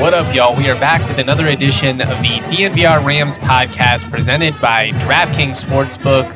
What 0.00 0.14
up, 0.14 0.34
y'all? 0.34 0.56
We 0.56 0.68
are 0.68 0.74
back 0.80 1.06
with 1.08 1.18
another 1.18 1.46
edition 1.46 2.00
of 2.00 2.08
the 2.08 2.40
DNVR 2.50 3.04
Rams 3.04 3.36
podcast 3.36 4.10
presented 4.10 4.52
by 4.60 4.88
DraftKings 4.90 5.62
Sportsbook. 5.62 6.28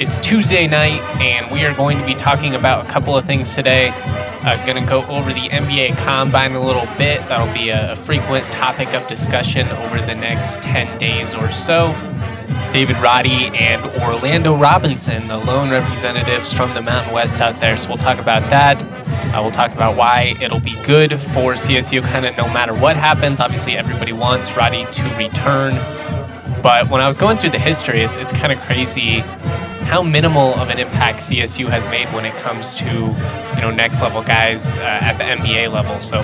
It's 0.00 0.20
Tuesday 0.20 0.68
night, 0.68 1.00
and 1.20 1.50
we 1.50 1.64
are 1.64 1.74
going 1.74 1.98
to 1.98 2.06
be 2.06 2.14
talking 2.14 2.54
about 2.54 2.86
a 2.86 2.88
couple 2.88 3.16
of 3.16 3.24
things 3.24 3.52
today. 3.54 3.90
Uh, 3.94 4.64
going 4.64 4.82
to 4.82 4.88
go 4.88 5.04
over 5.06 5.32
the 5.32 5.48
NBA 5.48 5.96
Combine 6.04 6.52
a 6.52 6.60
little 6.64 6.86
bit. 6.96 7.20
That'll 7.28 7.52
be 7.52 7.70
a, 7.70 7.92
a 7.92 7.96
frequent 7.96 8.44
topic 8.52 8.94
of 8.94 9.06
discussion 9.08 9.66
over 9.68 9.98
the 10.00 10.14
next 10.14 10.62
10 10.62 10.98
days 10.98 11.34
or 11.34 11.50
so. 11.50 11.88
David 12.74 12.96
Roddy 12.96 13.52
and 13.54 13.84
Orlando 14.02 14.56
Robinson, 14.56 15.28
the 15.28 15.38
lone 15.38 15.70
representatives 15.70 16.52
from 16.52 16.74
the 16.74 16.82
Mountain 16.82 17.14
West 17.14 17.40
out 17.40 17.60
there. 17.60 17.76
So 17.76 17.88
we'll 17.88 17.98
talk 17.98 18.18
about 18.18 18.42
that. 18.50 18.82
Uh, 19.32 19.42
we'll 19.42 19.52
talk 19.52 19.72
about 19.72 19.96
why 19.96 20.34
it'll 20.40 20.58
be 20.58 20.74
good 20.82 21.12
for 21.12 21.52
CSU 21.52 22.02
kind 22.02 22.26
of 22.26 22.36
no 22.36 22.52
matter 22.52 22.74
what 22.74 22.96
happens. 22.96 23.38
Obviously, 23.38 23.76
everybody 23.76 24.12
wants 24.12 24.56
Roddy 24.56 24.86
to 24.86 25.02
return. 25.16 25.74
But 26.64 26.90
when 26.90 27.00
I 27.00 27.06
was 27.06 27.16
going 27.16 27.36
through 27.36 27.50
the 27.50 27.60
history, 27.60 28.00
it's, 28.00 28.16
it's 28.16 28.32
kind 28.32 28.50
of 28.50 28.58
crazy 28.62 29.20
how 29.84 30.02
minimal 30.02 30.54
of 30.54 30.70
an 30.70 30.80
impact 30.80 31.20
CSU 31.20 31.68
has 31.68 31.86
made 31.86 32.08
when 32.08 32.24
it 32.24 32.34
comes 32.38 32.74
to 32.74 32.86
you 32.86 33.60
know 33.60 33.70
next 33.70 34.02
level 34.02 34.20
guys 34.20 34.74
uh, 34.74 34.98
at 35.00 35.16
the 35.16 35.22
NBA 35.22 35.70
level. 35.70 36.00
So, 36.00 36.22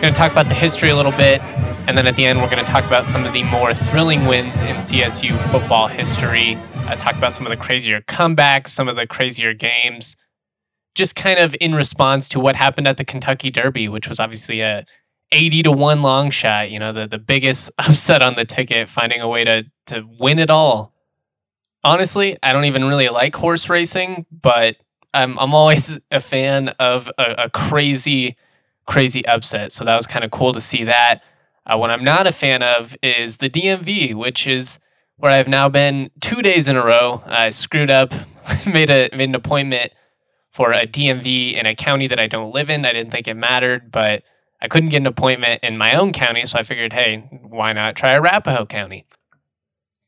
going 0.00 0.12
to 0.12 0.18
talk 0.18 0.32
about 0.32 0.46
the 0.46 0.54
history 0.54 0.88
a 0.88 0.96
little 0.96 1.12
bit, 1.12 1.40
and 1.86 1.96
then 1.96 2.06
at 2.06 2.16
the 2.16 2.26
end 2.26 2.40
we're 2.40 2.50
going 2.50 2.64
to 2.64 2.70
talk 2.70 2.84
about 2.86 3.06
some 3.06 3.24
of 3.24 3.32
the 3.32 3.42
more 3.44 3.74
thrilling 3.74 4.26
wins 4.26 4.60
in 4.62 4.76
CSU 4.76 5.36
football 5.50 5.86
history. 5.86 6.56
Uh, 6.86 6.96
talk 6.96 7.16
about 7.16 7.32
some 7.32 7.46
of 7.46 7.50
the 7.50 7.56
crazier 7.56 8.00
comebacks, 8.02 8.68
some 8.68 8.88
of 8.88 8.96
the 8.96 9.06
crazier 9.06 9.54
games, 9.54 10.16
just 10.94 11.16
kind 11.16 11.38
of 11.38 11.54
in 11.60 11.74
response 11.74 12.28
to 12.28 12.40
what 12.40 12.56
happened 12.56 12.86
at 12.86 12.96
the 12.96 13.04
Kentucky 13.04 13.50
Derby, 13.50 13.88
which 13.88 14.08
was 14.08 14.20
obviously 14.20 14.60
a 14.60 14.84
80 15.32 15.64
to 15.64 15.72
1 15.72 16.02
long 16.02 16.30
shot, 16.30 16.70
you 16.70 16.78
know, 16.78 16.92
the, 16.92 17.06
the 17.06 17.18
biggest 17.18 17.70
upset 17.78 18.22
on 18.22 18.34
the 18.34 18.44
ticket, 18.44 18.88
finding 18.88 19.20
a 19.20 19.28
way 19.28 19.44
to 19.44 19.64
to 19.86 20.08
win 20.18 20.38
it 20.38 20.50
all 20.50 20.94
honestly, 21.84 22.38
I 22.42 22.52
don't 22.52 22.64
even 22.64 22.84
really 22.84 23.08
like 23.08 23.36
horse 23.36 23.68
racing, 23.68 24.26
but 24.32 24.76
I'm 25.12 25.38
I'm 25.38 25.54
always 25.54 26.00
a 26.10 26.20
fan 26.20 26.70
of 26.80 27.08
a, 27.18 27.44
a 27.44 27.50
crazy, 27.50 28.36
crazy 28.86 29.24
upset. 29.26 29.70
So 29.70 29.84
that 29.84 29.96
was 29.96 30.06
kind 30.06 30.24
of 30.24 30.30
cool 30.30 30.52
to 30.52 30.60
see 30.60 30.84
that. 30.84 31.22
Uh, 31.66 31.78
what 31.78 31.90
I'm 31.90 32.04
not 32.04 32.26
a 32.26 32.32
fan 32.32 32.62
of 32.62 32.96
is 33.02 33.38
the 33.38 33.48
DMV, 33.48 34.14
which 34.14 34.46
is 34.46 34.78
where 35.16 35.32
I've 35.32 35.48
now 35.48 35.68
been 35.68 36.10
two 36.20 36.42
days 36.42 36.68
in 36.68 36.76
a 36.76 36.84
row. 36.84 37.22
I 37.26 37.50
screwed 37.50 37.90
up, 37.90 38.12
made 38.66 38.90
a 38.90 39.08
made 39.12 39.28
an 39.30 39.34
appointment 39.34 39.92
for 40.52 40.72
a 40.72 40.86
DMV 40.86 41.54
in 41.54 41.66
a 41.66 41.74
county 41.74 42.06
that 42.06 42.20
I 42.20 42.26
don't 42.26 42.52
live 42.52 42.70
in. 42.70 42.84
I 42.84 42.92
didn't 42.92 43.12
think 43.12 43.26
it 43.26 43.34
mattered, 43.34 43.90
but 43.90 44.22
I 44.60 44.68
couldn't 44.68 44.90
get 44.90 44.98
an 44.98 45.06
appointment 45.06 45.64
in 45.64 45.76
my 45.76 45.94
own 45.94 46.12
county, 46.12 46.44
so 46.46 46.58
I 46.58 46.62
figured, 46.62 46.92
hey, 46.92 47.28
why 47.42 47.72
not 47.72 47.96
try 47.96 48.14
Arapahoe 48.14 48.66
County? 48.66 49.06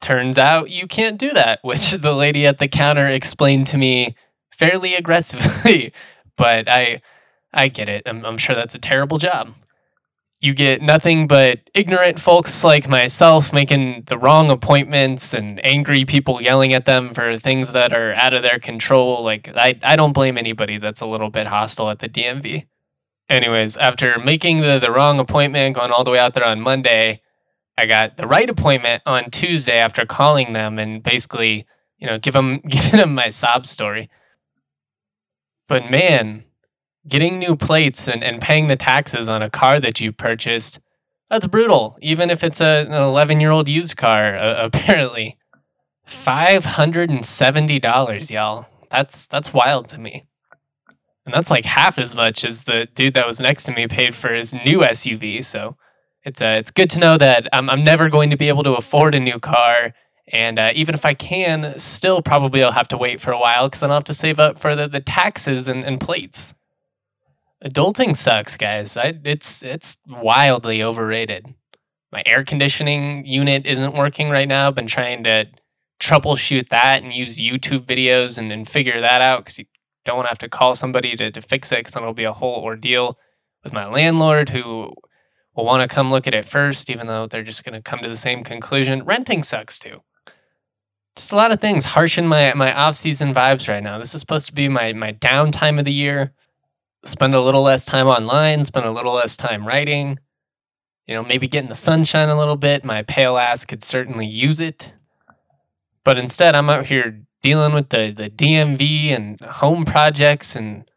turns 0.07 0.39
out 0.39 0.71
you 0.71 0.87
can't 0.87 1.19
do 1.19 1.33
that, 1.33 1.59
which 1.63 1.91
the 1.91 2.15
lady 2.15 2.47
at 2.47 2.59
the 2.59 2.69
counter 2.69 3.07
explained 3.07 3.67
to 3.69 3.79
me 3.79 4.15
fairly 4.51 4.95
aggressively. 4.95 5.93
but 6.37 6.69
I 6.69 7.03
I 7.53 7.69
get 7.69 7.89
it. 7.89 8.03
I'm, 8.07 8.25
I'm 8.25 8.39
sure 8.39 8.55
that's 8.55 8.75
a 8.75 8.79
terrible 8.79 9.19
job. 9.19 9.55
You 10.41 10.53
get 10.53 10.83
nothing 10.83 11.27
but 11.27 11.61
ignorant 11.73 12.21
folks 12.21 12.63
like 12.63 12.89
myself 12.89 13.55
making 13.55 14.05
the 14.07 14.19
wrong 14.19 14.51
appointments 14.51 15.33
and 15.33 15.65
angry 15.65 16.05
people 16.05 16.43
yelling 16.43 16.75
at 16.75 16.85
them 16.85 17.15
for 17.15 17.39
things 17.39 17.73
that 17.73 17.95
are 17.95 18.13
out 18.15 18.35
of 18.35 18.43
their 18.43 18.59
control. 18.59 19.25
Like, 19.25 19.51
I, 19.57 19.79
I 19.83 19.97
don't 19.97 20.13
blame 20.13 20.37
anybody 20.37 20.77
that's 20.77 21.01
a 21.01 21.07
little 21.07 21.31
bit 21.31 21.47
hostile 21.47 21.89
at 21.89 22.01
the 22.01 22.09
DMV. 22.09 22.67
Anyways, 23.29 23.77
after 23.79 24.19
making 24.19 24.59
the, 24.59 24.79
the 24.79 24.93
wrong 24.93 25.19
appointment, 25.19 25.75
going 25.75 25.91
all 25.91 26.05
the 26.05 26.11
way 26.11 26.19
out 26.19 26.35
there 26.35 26.45
on 26.45 26.61
Monday, 26.61 27.23
I 27.79 27.87
got 27.87 28.17
the 28.17 28.27
right 28.27 28.49
appointment 28.49 29.03
on 29.05 29.31
Tuesday 29.31 29.79
after 29.79 30.07
calling 30.07 30.53
them 30.53 30.79
and 30.79 31.03
basically, 31.03 31.67
you 31.99 32.07
know, 32.07 32.19
give 32.19 32.35
them 32.35 32.59
giving 32.69 33.01
them 33.01 33.15
my 33.15 33.29
sob 33.29 33.67
story. 33.67 34.09
But 35.69 35.91
man, 35.91 36.45
getting 37.09 37.39
new 37.39 37.57
plates 37.57 38.09
and, 38.09 38.25
and 38.25 38.41
paying 38.41 38.69
the 38.69 38.77
taxes 38.77 39.29
on 39.29 39.43
a 39.43 39.51
car 39.51 39.79
that 39.81 40.01
you 40.01 40.13
purchased, 40.13 40.81
that's 41.31 41.47
brutal. 41.47 41.99
Even 42.01 42.31
if 42.31 42.43
it's 42.45 42.61
a, 42.61 42.85
an 42.87 42.93
11 42.93 43.41
year 43.41 43.51
old 43.51 43.69
used 43.69 43.97
car, 43.97 44.37
uh, 44.37 44.55
apparently. 44.67 45.39
$570, 46.07 48.31
y'all. 48.31 48.67
That's 48.91 49.27
that's 49.27 49.53
wild 49.53 49.89
to 49.89 49.99
me. 49.99 50.25
And 51.25 51.35
that's 51.35 51.51
like 51.51 51.65
half 51.65 51.99
as 51.99 52.15
much 52.15 52.45
as 52.45 52.63
the 52.65 52.87
dude 52.95 53.15
that 53.15 53.27
was 53.27 53.41
next 53.41 53.65
to 53.65 53.73
me 53.73 53.89
paid 53.89 54.15
for 54.15 54.33
his 54.33 54.55
new 54.55 54.83
SUV, 54.83 55.45
so 55.45 55.77
it's 56.27 56.41
uh, 56.41 56.57
it's 56.59 56.71
good 56.71 56.91
to 56.91 57.01
know 57.01 57.17
that 57.19 57.47
I'm, 57.53 57.71
I'm 57.71 57.85
never 57.85 58.09
going 58.09 58.31
to 58.31 58.37
be 58.37 58.49
able 58.49 58.65
to 58.65 58.75
afford 58.75 59.15
a 59.15 59.21
new 59.21 59.39
car. 59.39 59.95
And 60.33 60.59
uh, 60.59 60.73
even 60.75 60.95
if 60.95 61.05
I 61.05 61.15
can, 61.15 61.79
still 61.79 62.21
probably 62.21 62.65
I'll 62.65 62.73
have 62.73 62.89
to 62.89 62.97
wait 62.97 63.21
for 63.21 63.31
a 63.31 63.39
while 63.39 63.69
because 63.69 63.81
then 63.81 63.91
I'll 63.91 63.99
have 63.99 64.05
to 64.05 64.15
save 64.15 64.41
up 64.41 64.59
for 64.59 64.75
the, 64.75 64.89
the 64.89 65.01
taxes 65.01 65.69
and, 65.69 65.85
and 65.85 66.01
plates. 66.01 66.53
Adulting 67.65 68.17
sucks, 68.17 68.57
guys. 68.57 68.97
I, 68.97 69.15
it's 69.25 69.63
it's 69.63 69.97
wildly 70.07 70.83
overrated. 70.83 71.55
My 72.13 72.23
air 72.27 72.45
conditioning 72.45 73.25
unit 73.27 73.67
isn't 73.67 73.95
working 73.95 74.31
right 74.31 74.49
now. 74.49 74.69
I've 74.69 74.75
been 74.75 74.87
trying 74.87 75.25
to 75.25 75.47
troubleshoot 75.99 76.69
that 76.69 77.03
and 77.03 77.13
use 77.13 77.39
YouTube 77.39 77.81
videos 77.81 78.39
and, 78.39 78.53
and 78.53 78.69
figure 78.69 79.01
that 79.01 79.23
out 79.23 79.41
because 79.41 79.59
you 79.59 79.65
don't 80.05 80.17
want 80.17 80.27
to 80.27 80.31
have 80.31 80.39
to 80.39 80.49
call 80.49 80.75
somebody 80.75 81.17
to, 81.17 81.31
to 81.31 81.41
fix 81.41 81.73
it 81.73 81.79
because 81.79 81.95
then 81.95 82.03
it'll 82.03 82.15
be 82.15 82.25
a 82.25 82.33
whole 82.33 82.63
ordeal 82.63 83.19
with 83.65 83.73
my 83.73 83.87
landlord 83.87 84.51
who 84.51 84.93
will 85.55 85.65
want 85.65 85.83
to 85.83 85.89
come 85.89 86.11
look 86.11 86.27
at 86.27 86.35
it 86.35 86.45
first, 86.45 86.91
even 86.91 87.07
though 87.07 87.27
they're 87.27 87.43
just 87.43 87.65
going 87.65 87.75
to 87.75 87.83
come 87.83 88.01
to 88.01 88.09
the 88.09 88.17
same 88.17 88.45
conclusion. 88.45 89.05
Renting 89.05 89.43
sucks 89.43 89.79
too. 89.79 90.03
Just 91.17 91.33
a 91.33 91.37
lot 91.37 91.51
of 91.51 91.61
things 91.61 91.87
harshing 91.87 92.27
my 92.27 92.53
my 92.53 92.75
off 92.75 92.95
season 92.95 93.33
vibes 93.33 93.67
right 93.67 93.83
now. 93.83 93.99
This 93.99 94.15
is 94.15 94.21
supposed 94.21 94.47
to 94.47 94.55
be 94.55 94.69
my 94.69 94.93
my 94.93 95.15
downtime 95.15 95.79
of 95.79 95.87
the 95.87 95.93
year. 95.93 96.35
Spend 97.07 97.35
a 97.35 97.41
little 97.41 97.63
less 97.63 97.87
time 97.87 98.07
online, 98.07 98.65
spend 98.65 98.87
a 98.87 98.91
little 98.91 99.15
less 99.15 99.37
time 99.37 99.67
writing. 99.67 100.19
You 101.07 101.15
know, 101.15 101.23
maybe 101.23 101.47
get 101.47 101.63
in 101.63 101.69
the 101.69 101.77
sunshine 101.77 102.29
a 102.29 102.37
little 102.37 102.57
bit. 102.57 102.85
My 102.85 103.03
pale 103.03 103.37
ass 103.37 103.65
could 103.65 103.85
certainly 103.85 104.27
use 104.27 104.59
it. 104.59 104.93
But 106.05 106.19
instead, 106.19 106.57
I'm 106.57 106.69
out 106.69 106.87
here 106.87 107.21
dealing 107.43 107.75
with 107.75 107.91
the 107.91 108.13
the 108.15 108.29
DMV 108.29 109.11
and 109.11 109.41
home 109.41 109.85
projects 109.85 110.57
and 110.57 110.91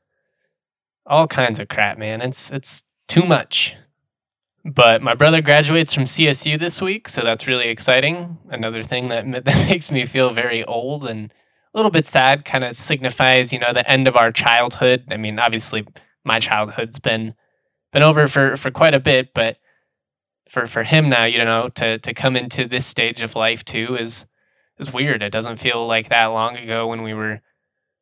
all 1.05 1.27
kinds 1.27 1.59
of 1.59 1.67
crap, 1.67 1.97
man. 1.97 2.21
It's 2.21 2.51
it's 2.51 2.83
too 3.07 3.23
much. 3.23 3.75
But 4.65 5.01
my 5.01 5.13
brother 5.13 5.41
graduates 5.41 5.93
from 5.93 6.03
CSU 6.03 6.59
this 6.59 6.81
week, 6.81 7.07
so 7.07 7.21
that's 7.21 7.47
really 7.47 7.69
exciting. 7.69 8.37
Another 8.49 8.83
thing 8.83 9.07
that 9.09 9.25
that 9.45 9.67
makes 9.67 9.91
me 9.91 10.05
feel 10.05 10.31
very 10.31 10.63
old 10.63 11.05
and 11.05 11.33
a 11.73 11.77
little 11.77 11.91
bit 11.91 12.07
sad. 12.07 12.45
Kind 12.45 12.63
of 12.63 12.75
signifies, 12.75 13.53
you 13.53 13.59
know, 13.59 13.73
the 13.73 13.89
end 13.89 14.07
of 14.07 14.15
our 14.15 14.31
childhood. 14.31 15.05
I 15.09 15.17
mean, 15.17 15.39
obviously, 15.39 15.87
my 16.23 16.39
childhood's 16.39 16.99
been 16.99 17.35
been 17.91 18.03
over 18.03 18.27
for 18.27 18.57
for 18.57 18.71
quite 18.71 18.93
a 18.93 18.99
bit, 18.99 19.33
but 19.33 19.57
for 20.49 20.67
for 20.67 20.83
him 20.83 21.09
now, 21.09 21.25
you 21.25 21.43
know, 21.43 21.69
to 21.69 21.99
to 21.99 22.13
come 22.13 22.35
into 22.35 22.67
this 22.67 22.85
stage 22.85 23.21
of 23.21 23.35
life 23.35 23.63
too 23.63 23.95
is 23.97 24.25
is 24.79 24.93
weird. 24.93 25.21
It 25.21 25.31
doesn't 25.31 25.57
feel 25.57 25.85
like 25.85 26.09
that 26.09 26.25
long 26.27 26.57
ago 26.57 26.87
when 26.87 27.03
we 27.03 27.13
were, 27.13 27.41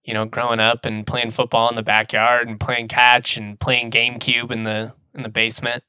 you 0.03 0.13
know, 0.13 0.25
growing 0.25 0.59
up 0.59 0.85
and 0.85 1.05
playing 1.05 1.31
football 1.31 1.69
in 1.69 1.75
the 1.75 1.83
backyard 1.83 2.47
and 2.47 2.59
playing 2.59 2.87
catch 2.87 3.37
and 3.37 3.59
playing 3.59 3.91
GameCube 3.91 4.51
in 4.51 4.63
the 4.63 4.93
in 5.13 5.23
the 5.23 5.29
basement. 5.29 5.83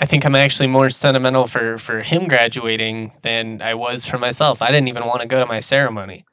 I 0.00 0.06
think 0.06 0.26
I'm 0.26 0.34
actually 0.34 0.68
more 0.68 0.90
sentimental 0.90 1.46
for 1.46 1.78
for 1.78 2.02
him 2.02 2.28
graduating 2.28 3.12
than 3.22 3.62
I 3.62 3.74
was 3.74 4.06
for 4.06 4.18
myself. 4.18 4.60
I 4.60 4.68
didn't 4.68 4.88
even 4.88 5.06
want 5.06 5.22
to 5.22 5.28
go 5.28 5.38
to 5.38 5.46
my 5.46 5.60
ceremony. 5.60 6.24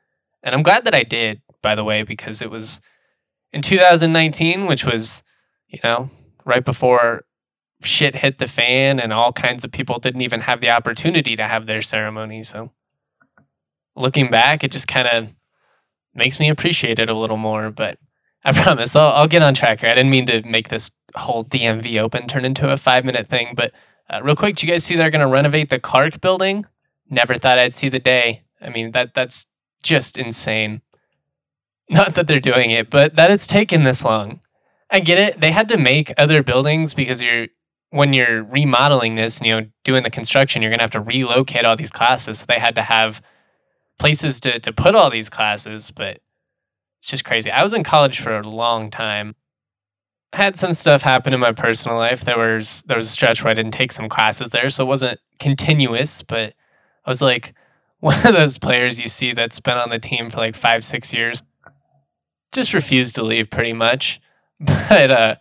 And 0.44 0.56
I'm 0.56 0.64
glad 0.64 0.86
that 0.86 0.96
I 0.96 1.04
did, 1.04 1.42
by 1.62 1.76
the 1.76 1.84
way, 1.84 2.04
because 2.04 2.42
it 2.42 2.50
was 2.50 2.82
in 3.54 3.62
2019, 3.62 4.66
which 4.66 4.86
was, 4.86 5.24
you 5.68 5.80
know, 5.84 6.10
right 6.46 6.66
before 6.66 7.26
shit 7.84 8.16
hit 8.16 8.38
the 8.38 8.48
fan 8.48 9.00
and 9.00 9.12
all 9.12 9.34
kinds 9.34 9.64
of 9.64 9.72
people 9.72 10.00
didn't 10.00 10.22
even 10.22 10.42
have 10.42 10.62
the 10.62 10.70
opportunity 10.70 11.36
to 11.36 11.48
have 11.48 11.66
their 11.66 11.82
ceremony. 11.82 12.44
So 12.44 12.72
looking 13.96 14.30
back, 14.30 14.64
it 14.64 14.72
just 14.72 14.88
kind 14.88 15.08
of 15.08 15.30
makes 16.14 16.40
me 16.40 16.50
appreciate 16.50 17.00
it 17.00 17.10
a 17.10 17.18
little 17.18 17.38
more, 17.38 17.72
but 17.72 17.98
I 18.44 18.52
promise 18.64 18.96
I'll, 18.96 19.12
I'll 19.12 19.28
get 19.28 19.44
on 19.44 19.54
track 19.54 19.80
here. 19.80 19.90
I 19.90 19.96
didn't 19.96 20.12
mean 20.12 20.26
to 20.28 20.42
make 20.44 20.70
this 20.70 20.92
whole 21.16 21.44
DMV 21.46 22.00
open 22.00 22.28
turn 22.28 22.46
into 22.46 22.70
a 22.70 22.78
five 22.78 23.06
minute 23.06 23.30
thing, 23.30 23.54
but 23.56 23.72
uh, 24.10 24.22
real 24.24 24.36
quick, 24.36 24.58
do 24.58 24.66
you 24.66 24.74
guys 24.74 24.84
see 24.84 24.96
they're 24.96 25.10
going 25.10 25.26
to 25.26 25.28
renovate 25.28 25.70
the 25.70 25.80
Clark 25.80 26.20
building? 26.20 26.66
Never 27.10 27.36
thought 27.36 27.60
I'd 27.60 27.74
see 27.74 27.90
the 27.90 28.00
day. 28.00 28.44
I 28.62 28.70
mean, 28.70 28.92
that 28.92 29.14
that's 29.14 29.48
just 29.84 30.18
insane. 30.18 30.82
Not 31.90 32.16
that 32.16 32.28
they're 32.28 32.40
doing 32.40 32.72
it, 32.72 32.90
but 32.90 33.16
that 33.16 33.32
it's 33.32 33.48
taken 33.48 33.84
this 33.84 34.04
long. 34.04 34.40
I 34.90 35.00
get 35.00 35.18
it. 35.18 35.42
They 35.42 35.52
had 35.52 35.70
to 35.70 35.78
make 35.78 36.14
other 36.18 36.44
buildings 36.44 36.94
because 36.94 37.22
you're 37.22 37.48
when 37.92 38.14
you're 38.14 38.44
remodeling 38.44 39.16
this 39.16 39.40
and 39.40 39.48
you 39.48 39.54
know 39.54 39.68
doing 39.84 40.04
the 40.04 40.10
construction, 40.10 40.62
you're 40.62 40.72
gonna 40.72 40.84
have 40.84 40.92
to 40.92 41.02
relocate 41.02 41.66
all 41.66 41.76
these 41.76 41.92
classes. 41.92 42.40
So 42.40 42.46
they 42.48 42.60
had 42.60 42.76
to 42.76 42.82
have 42.82 43.22
places 44.00 44.40
to 44.42 44.60
to 44.60 44.74
put 44.74 44.96
all 44.96 45.10
these 45.10 45.30
classes, 45.30 45.92
but 45.92 46.20
it's 47.00 47.10
just 47.10 47.26
crazy. 47.26 47.52
I 47.52 47.64
was 47.64 47.74
in 47.74 47.84
college 47.84 48.20
for 48.20 48.38
a 48.38 48.48
long 48.48 48.92
time. 48.92 49.36
had 50.34 50.58
some 50.58 50.74
stuff 50.74 51.02
happen 51.02 51.34
in 51.34 51.40
my 51.40 51.52
personal 51.52 51.98
life. 51.98 52.22
There 52.22 52.38
was 52.38 52.84
there 52.84 52.98
was 52.98 53.08
a 53.08 53.10
stretch 53.12 53.44
where 53.44 53.52
I 53.52 53.54
didn't 53.56 53.74
take 53.74 53.92
some 53.92 54.10
classes 54.10 54.50
there, 54.50 54.70
so 54.70 54.84
it 54.84 54.88
wasn't 54.88 55.20
continuous, 55.40 56.22
but 56.24 56.54
I 57.06 57.10
was 57.10 57.22
like 57.22 57.54
one 58.02 58.28
of 58.28 58.34
those 58.34 58.58
players 58.58 59.00
you 59.00 59.08
see 59.08 59.32
that's 59.32 59.60
been 59.60 59.78
on 59.78 59.90
the 59.90 60.00
team 60.00 60.30
for 60.30 60.38
like 60.38 60.56
five, 60.56 60.84
six 60.84 61.14
years. 61.14 61.42
Just 62.52 62.74
refused 62.74 63.16
to 63.16 63.24
leave 63.24 63.50
pretty 63.50 63.74
much. 63.74 64.20
But 64.60 65.10
uh 65.10 65.36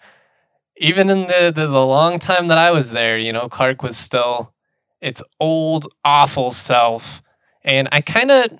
even 0.78 1.10
in 1.10 1.26
the, 1.26 1.52
the, 1.54 1.66
the 1.66 1.84
long 1.84 2.18
time 2.18 2.48
that 2.48 2.56
I 2.56 2.70
was 2.70 2.90
there, 2.90 3.18
you 3.18 3.34
know, 3.34 3.50
Clark 3.50 3.82
was 3.82 3.98
still 3.98 4.54
its 5.02 5.20
old, 5.38 5.92
awful 6.06 6.50
self. 6.50 7.22
And 7.62 7.88
I 7.92 8.00
kinda 8.00 8.58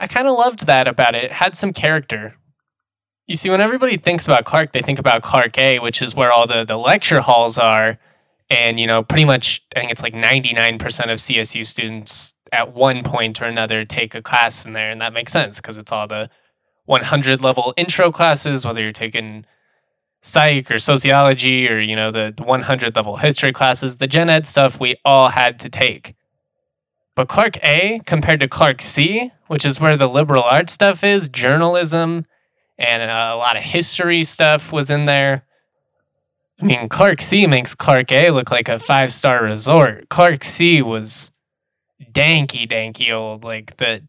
I 0.00 0.06
kinda 0.06 0.32
loved 0.32 0.66
that 0.66 0.88
about 0.88 1.14
it. 1.14 1.24
It 1.24 1.32
had 1.32 1.56
some 1.56 1.72
character. 1.72 2.36
You 3.26 3.36
see, 3.36 3.50
when 3.50 3.60
everybody 3.60 3.96
thinks 3.96 4.24
about 4.24 4.44
Clark, 4.44 4.72
they 4.72 4.82
think 4.82 4.98
about 4.98 5.22
Clark 5.22 5.56
A, 5.58 5.78
which 5.78 6.02
is 6.02 6.14
where 6.14 6.32
all 6.32 6.48
the, 6.48 6.64
the 6.64 6.76
lecture 6.76 7.20
halls 7.20 7.58
are. 7.58 7.98
And, 8.48 8.80
you 8.80 8.88
know, 8.88 9.04
pretty 9.04 9.24
much, 9.24 9.62
I 9.76 9.80
think 9.80 9.92
it's 9.92 10.02
like 10.02 10.14
99% 10.14 10.80
of 10.82 11.18
CSU 11.18 11.64
students 11.64 12.34
at 12.52 12.74
one 12.74 13.02
point 13.02 13.40
or 13.40 13.44
another 13.44 13.84
take 13.84 14.14
a 14.14 14.22
class 14.22 14.64
in 14.64 14.72
there. 14.72 14.90
And 14.90 15.00
that 15.00 15.12
makes 15.12 15.32
sense 15.32 15.56
because 15.56 15.76
it's 15.76 15.92
all 15.92 16.06
the 16.06 16.30
100 16.86 17.40
level 17.40 17.74
intro 17.76 18.10
classes, 18.10 18.64
whether 18.64 18.82
you're 18.82 18.92
taking 18.92 19.44
psych 20.22 20.70
or 20.70 20.78
sociology 20.78 21.68
or, 21.68 21.80
you 21.80 21.96
know, 21.96 22.10
the, 22.10 22.34
the 22.36 22.42
100 22.42 22.94
level 22.96 23.16
history 23.16 23.52
classes, 23.52 23.96
the 23.96 24.06
gen 24.06 24.28
ed 24.28 24.46
stuff 24.46 24.78
we 24.78 24.96
all 25.04 25.28
had 25.28 25.58
to 25.60 25.68
take. 25.68 26.14
But 27.14 27.28
Clark 27.28 27.58
A 27.62 28.00
compared 28.06 28.40
to 28.40 28.48
Clark 28.48 28.80
C, 28.80 29.32
which 29.46 29.64
is 29.64 29.80
where 29.80 29.96
the 29.96 30.08
liberal 30.08 30.42
arts 30.42 30.72
stuff 30.72 31.04
is, 31.04 31.28
journalism, 31.28 32.24
and 32.78 33.02
a 33.02 33.36
lot 33.36 33.56
of 33.56 33.62
history 33.62 34.24
stuff 34.24 34.72
was 34.72 34.90
in 34.90 35.04
there. 35.04 35.44
I 36.60 36.64
mean, 36.64 36.88
Clark 36.88 37.20
C 37.20 37.46
makes 37.46 37.74
Clark 37.74 38.12
A 38.12 38.30
look 38.30 38.50
like 38.50 38.68
a 38.68 38.78
five 38.78 39.12
star 39.12 39.44
resort. 39.44 40.08
Clark 40.08 40.44
C 40.44 40.82
was 40.82 41.32
danky, 42.12 42.68
danky 42.70 43.12
old. 43.12 43.44
Like 43.44 43.76
the 43.76 44.02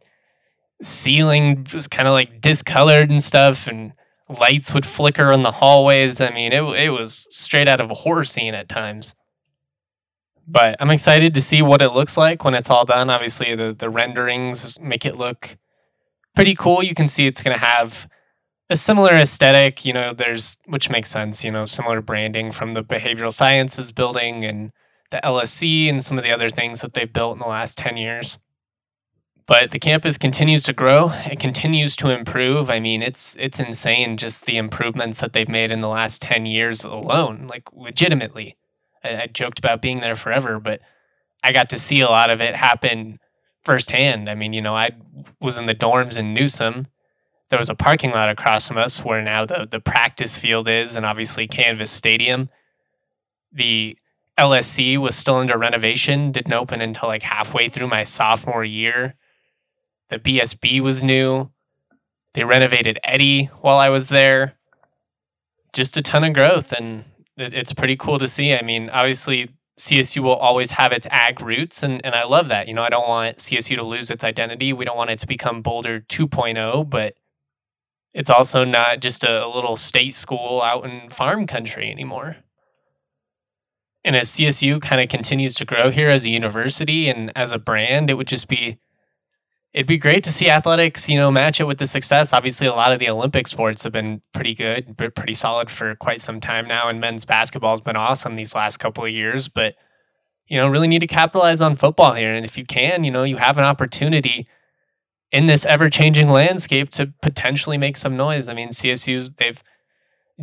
ceiling 0.81 1.67
was 1.73 1.87
kind 1.87 2.07
of 2.07 2.13
like 2.13 2.41
discolored 2.41 3.09
and 3.09 3.23
stuff, 3.23 3.67
and 3.67 3.93
lights 4.29 4.73
would 4.73 4.85
flicker 4.85 5.31
in 5.31 5.43
the 5.43 5.51
hallways. 5.51 6.21
I 6.21 6.31
mean, 6.31 6.53
it 6.53 6.61
it 6.61 6.89
was 6.89 7.27
straight 7.29 7.67
out 7.67 7.81
of 7.81 7.91
a 7.91 7.95
horror 7.95 8.23
scene 8.23 8.53
at 8.53 8.69
times. 8.69 9.15
But 10.47 10.75
I'm 10.79 10.91
excited 10.91 11.33
to 11.35 11.41
see 11.41 11.61
what 11.61 11.81
it 11.81 11.93
looks 11.93 12.17
like 12.17 12.43
when 12.43 12.55
it's 12.55 12.69
all 12.69 12.85
done. 12.85 13.09
Obviously, 13.09 13.55
the 13.55 13.73
the 13.77 13.89
renderings 13.89 14.79
make 14.79 15.05
it 15.05 15.17
look 15.17 15.57
pretty 16.35 16.55
cool. 16.55 16.83
You 16.83 16.95
can 16.95 17.07
see 17.07 17.27
it's 17.27 17.43
going 17.43 17.57
to 17.57 17.65
have 17.65 18.07
a 18.69 18.77
similar 18.77 19.13
aesthetic, 19.15 19.85
you 19.85 19.93
know, 19.93 20.13
there's 20.13 20.57
which 20.65 20.89
makes 20.89 21.11
sense, 21.11 21.43
you 21.43 21.51
know, 21.51 21.65
similar 21.65 22.01
branding 22.01 22.51
from 22.51 22.73
the 22.73 22.83
behavioral 22.83 23.33
sciences 23.33 23.91
building 23.91 24.43
and 24.45 24.71
the 25.11 25.21
LSC 25.23 25.89
and 25.89 26.03
some 26.03 26.17
of 26.17 26.23
the 26.23 26.31
other 26.31 26.49
things 26.49 26.81
that 26.81 26.93
they've 26.93 27.11
built 27.11 27.33
in 27.33 27.39
the 27.39 27.47
last 27.47 27.77
10 27.77 27.97
years. 27.97 28.39
But 29.45 29.71
the 29.71 29.79
campus 29.79 30.17
continues 30.17 30.63
to 30.63 30.73
grow, 30.73 31.11
it 31.25 31.39
continues 31.39 31.95
to 31.97 32.09
improve. 32.09 32.69
I 32.69 32.79
mean, 32.79 33.01
it's 33.01 33.35
it's 33.39 33.59
insane 33.59 34.17
just 34.17 34.45
the 34.45 34.57
improvements 34.57 35.19
that 35.19 35.33
they've 35.33 35.49
made 35.49 35.71
in 35.71 35.81
the 35.81 35.89
last 35.89 36.21
10 36.21 36.45
years 36.45 36.85
alone, 36.85 37.47
like 37.47 37.63
legitimately. 37.73 38.55
I, 39.03 39.23
I 39.23 39.27
joked 39.27 39.59
about 39.59 39.81
being 39.81 39.99
there 39.99 40.15
forever, 40.15 40.59
but 40.59 40.79
I 41.43 41.51
got 41.51 41.69
to 41.71 41.77
see 41.77 42.01
a 42.01 42.07
lot 42.07 42.29
of 42.29 42.39
it 42.39 42.55
happen 42.55 43.19
firsthand. 43.63 44.29
I 44.29 44.35
mean, 44.35 44.53
you 44.53 44.61
know, 44.61 44.75
I 44.75 44.91
was 45.41 45.57
in 45.57 45.65
the 45.65 45.75
dorms 45.75 46.17
in 46.17 46.33
Newsom 46.33 46.87
there 47.51 47.59
was 47.59 47.69
a 47.69 47.75
parking 47.75 48.11
lot 48.11 48.29
across 48.29 48.69
from 48.69 48.77
us 48.77 49.03
where 49.03 49.21
now 49.21 49.45
the, 49.45 49.67
the 49.69 49.81
practice 49.81 50.37
field 50.37 50.69
is, 50.69 50.95
and 50.95 51.05
obviously 51.05 51.47
Canvas 51.47 51.91
Stadium. 51.91 52.49
The 53.51 53.97
LSC 54.41 54.97
was 54.97 55.15
still 55.15 55.35
under 55.35 55.55
renovation, 55.55 56.31
didn't 56.31 56.53
open 56.53 56.81
until 56.81 57.07
like 57.07 57.21
halfway 57.21 57.69
through 57.69 57.87
my 57.87 58.03
sophomore 58.03 58.65
year. 58.65 59.13
The 60.09 60.17
BSB 60.17 60.81
was 60.81 61.03
new. 61.03 61.51
They 62.33 62.43
renovated 62.43 62.97
Eddy 63.03 63.45
while 63.61 63.77
I 63.77 63.89
was 63.89 64.09
there. 64.09 64.55
Just 65.73 65.95
a 65.95 66.01
ton 66.01 66.23
of 66.23 66.33
growth, 66.33 66.73
and 66.73 67.03
it's 67.37 67.71
pretty 67.71 67.95
cool 67.95 68.17
to 68.17 68.27
see. 68.27 68.55
I 68.55 68.63
mean, 68.63 68.89
obviously, 68.89 69.51
CSU 69.79 70.23
will 70.23 70.35
always 70.35 70.71
have 70.71 70.91
its 70.91 71.05
ag 71.11 71.39
roots, 71.39 71.83
and, 71.83 72.03
and 72.03 72.15
I 72.15 72.23
love 72.23 72.47
that. 72.47 72.67
You 72.67 72.73
know, 72.73 72.83
I 72.83 72.89
don't 72.89 73.07
want 73.07 73.37
CSU 73.37 73.75
to 73.75 73.83
lose 73.83 74.09
its 74.09 74.23
identity. 74.23 74.73
We 74.73 74.85
don't 74.85 74.97
want 74.97 75.11
it 75.11 75.19
to 75.19 75.27
become 75.27 75.61
Boulder 75.61 76.01
2.0, 76.01 76.89
but 76.89 77.13
it's 78.15 78.29
also 78.31 78.63
not 78.63 79.01
just 79.01 79.23
a, 79.23 79.47
little 79.47 79.77
state 79.77 80.15
school 80.15 80.63
out 80.63 80.83
in 80.83 81.11
farm 81.11 81.45
country 81.45 81.91
anymore. 81.91 82.37
And 84.03 84.15
as 84.15 84.29
CSU 84.29 84.81
kind 84.81 85.01
of 85.01 85.09
continues 85.09 85.53
to 85.55 85.65
grow 85.65 85.91
here 85.91 86.09
as 86.09 86.25
a 86.25 86.31
university 86.31 87.07
and 87.07 87.31
as 87.35 87.51
a 87.51 87.59
brand, 87.59 88.09
it 88.09 88.15
would 88.15 88.27
just 88.27 88.47
be 88.47 88.79
it'd 89.73 89.87
be 89.87 89.97
great 89.97 90.23
to 90.23 90.31
see 90.31 90.49
athletics, 90.49 91.07
you 91.07 91.17
know, 91.17 91.31
match 91.31 91.61
it 91.61 91.65
with 91.65 91.77
the 91.77 91.87
success. 91.87 92.33
Obviously, 92.33 92.67
a 92.67 92.73
lot 92.73 92.91
of 92.91 92.99
the 92.99 93.09
Olympic 93.09 93.47
sports 93.47 93.83
have 93.83 93.93
been 93.93 94.21
pretty 94.33 94.53
good, 94.53 94.97
pretty 95.15 95.33
solid 95.33 95.69
for 95.69 95.95
quite 95.95 96.21
some 96.21 96.39
time 96.39 96.67
now, 96.67 96.89
and 96.89 96.99
men's 96.99 97.25
basketball 97.25 97.71
has 97.71 97.81
been 97.81 97.95
awesome 97.95 98.35
these 98.35 98.55
last 98.55 98.77
couple 98.77 99.05
of 99.05 99.11
years. 99.11 99.47
But 99.47 99.75
you 100.47 100.57
know, 100.57 100.67
really 100.67 100.87
need 100.87 100.99
to 100.99 101.07
capitalize 101.07 101.61
on 101.61 101.75
football 101.75 102.13
here, 102.13 102.33
and 102.33 102.45
if 102.45 102.57
you 102.57 102.65
can, 102.65 103.03
you 103.03 103.11
know, 103.11 103.23
you 103.23 103.37
have 103.37 103.57
an 103.57 103.63
opportunity 103.63 104.47
in 105.31 105.45
this 105.45 105.65
ever 105.65 105.89
changing 105.89 106.29
landscape 106.29 106.89
to 106.91 107.13
potentially 107.21 107.77
make 107.77 107.95
some 107.95 108.17
noise. 108.17 108.49
I 108.49 108.53
mean, 108.53 108.69
CSU, 108.69 109.33
they've 109.37 109.63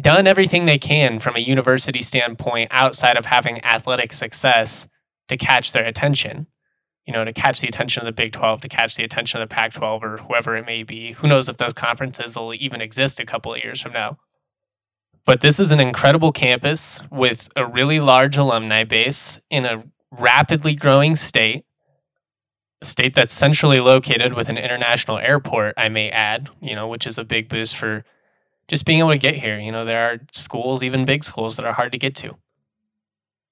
done 0.00 0.26
everything 0.26 0.66
they 0.66 0.78
can 0.78 1.18
from 1.18 1.36
a 1.36 1.40
university 1.40 2.02
standpoint 2.02 2.70
outside 2.72 3.16
of 3.16 3.26
having 3.26 3.64
athletic 3.64 4.12
success 4.12 4.88
to 5.28 5.36
catch 5.36 5.72
their 5.72 5.84
attention. 5.84 6.46
You 7.06 7.14
know, 7.14 7.24
to 7.24 7.32
catch 7.32 7.60
the 7.60 7.68
attention 7.68 8.02
of 8.02 8.06
the 8.06 8.12
Big 8.12 8.32
12, 8.32 8.60
to 8.60 8.68
catch 8.68 8.94
the 8.94 9.04
attention 9.04 9.40
of 9.40 9.48
the 9.48 9.54
Pac 9.54 9.72
12 9.72 10.04
or 10.04 10.18
whoever 10.18 10.56
it 10.56 10.66
may 10.66 10.82
be. 10.82 11.12
Who 11.12 11.26
knows 11.26 11.48
if 11.48 11.56
those 11.56 11.72
conferences 11.72 12.36
will 12.36 12.52
even 12.52 12.82
exist 12.82 13.18
a 13.18 13.24
couple 13.24 13.54
of 13.54 13.62
years 13.62 13.80
from 13.80 13.92
now. 13.92 14.18
But 15.24 15.40
this 15.40 15.58
is 15.58 15.72
an 15.72 15.80
incredible 15.80 16.32
campus 16.32 17.02
with 17.10 17.48
a 17.56 17.66
really 17.66 17.98
large 17.98 18.36
alumni 18.36 18.84
base 18.84 19.40
in 19.50 19.64
a 19.64 19.84
rapidly 20.10 20.74
growing 20.74 21.16
state 21.16 21.64
a 22.80 22.84
state 22.84 23.14
that's 23.14 23.32
centrally 23.32 23.80
located 23.80 24.34
with 24.34 24.48
an 24.48 24.56
international 24.56 25.18
airport, 25.18 25.74
I 25.76 25.88
may 25.88 26.10
add, 26.10 26.48
you 26.60 26.74
know, 26.74 26.86
which 26.86 27.06
is 27.06 27.18
a 27.18 27.24
big 27.24 27.48
boost 27.48 27.76
for 27.76 28.04
just 28.68 28.84
being 28.84 29.00
able 29.00 29.10
to 29.10 29.18
get 29.18 29.34
here. 29.34 29.58
You 29.58 29.72
know, 29.72 29.84
there 29.84 30.10
are 30.10 30.20
schools, 30.32 30.82
even 30.82 31.04
big 31.04 31.24
schools, 31.24 31.56
that 31.56 31.66
are 31.66 31.72
hard 31.72 31.92
to 31.92 31.98
get 31.98 32.14
to. 32.16 32.36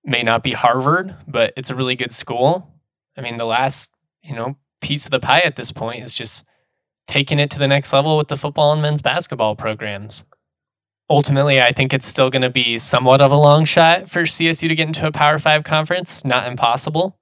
May 0.05 0.23
not 0.23 0.43
be 0.43 0.53
Harvard, 0.53 1.17
but 1.27 1.53
it's 1.57 1.71
a 1.71 1.75
really 1.75 1.97
good 1.97 2.13
school. 2.13 2.73
I 3.17 3.23
mean, 3.23 3.37
the 3.37 3.45
last, 3.45 3.91
you 4.23 4.35
know, 4.35 4.57
piece 4.81 5.05
of 5.05 5.11
the 5.11 5.21
pie 5.21 5.41
at 5.41 5.57
this 5.57 5.73
point 5.73 6.05
is 6.05 6.13
just 6.13 6.45
taking 7.07 7.39
it 7.39 7.51
to 7.51 7.59
the 7.59 7.69
next 7.69 7.93
level 7.93 8.17
with 8.17 8.29
the 8.29 8.37
football 8.37 8.73
and 8.73 8.83
men's 8.83 9.03
basketball 9.03 9.57
programs. 9.57 10.25
Ultimately, 11.09 11.61
I 11.61 11.73
think 11.73 11.95
it's 11.95 12.07
still 12.07 12.31
going 12.31 12.43
to 12.43 12.51
be 12.51 12.79
somewhat 12.79 13.21
of 13.21 13.31
a 13.31 13.37
long 13.37 13.65
shot 13.65 14.09
for 14.09 14.23
CSU 14.23 14.69
to 14.69 14.75
get 14.75 14.89
into 14.89 15.07
a 15.07 15.13
Power 15.13 15.39
Five 15.39 15.65
conference. 15.65 16.25
Not 16.25 16.49
impossible 16.49 17.19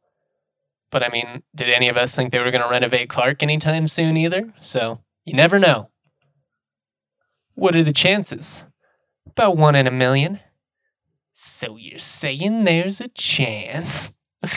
but 0.95 1.03
I 1.03 1.09
mean, 1.09 1.43
did 1.57 1.71
any 1.71 1.89
of 1.89 1.97
us 1.97 2.15
think 2.15 2.31
they 2.31 2.39
were 2.39 2.53
going 2.53 2.63
to 2.63 2.71
renovate 2.71 3.09
Clark 3.09 3.43
anytime 3.43 3.89
soon 3.89 4.17
either? 4.17 4.55
So 4.61 5.01
you 5.25 5.35
never 5.35 5.59
know. 5.59 5.91
What 7.55 7.77
are 7.77 7.83
the 7.83 7.93
chances? 7.93 8.65
About 9.27 9.57
one 9.57 9.75
in 9.75 9.87
a 9.87 9.91
million. 9.91 10.41
So 11.33 11.77
you're 11.77 11.99
saying 11.99 12.65
there's 12.65 13.01
a 13.01 13.09
chance? 13.09 14.13
All 14.43 14.51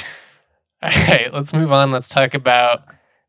right, 0.81 1.33
let's 1.33 1.53
move 1.53 1.71
on. 1.71 1.91
Let's 1.91 2.09
talk 2.09 2.33
about 2.33 2.83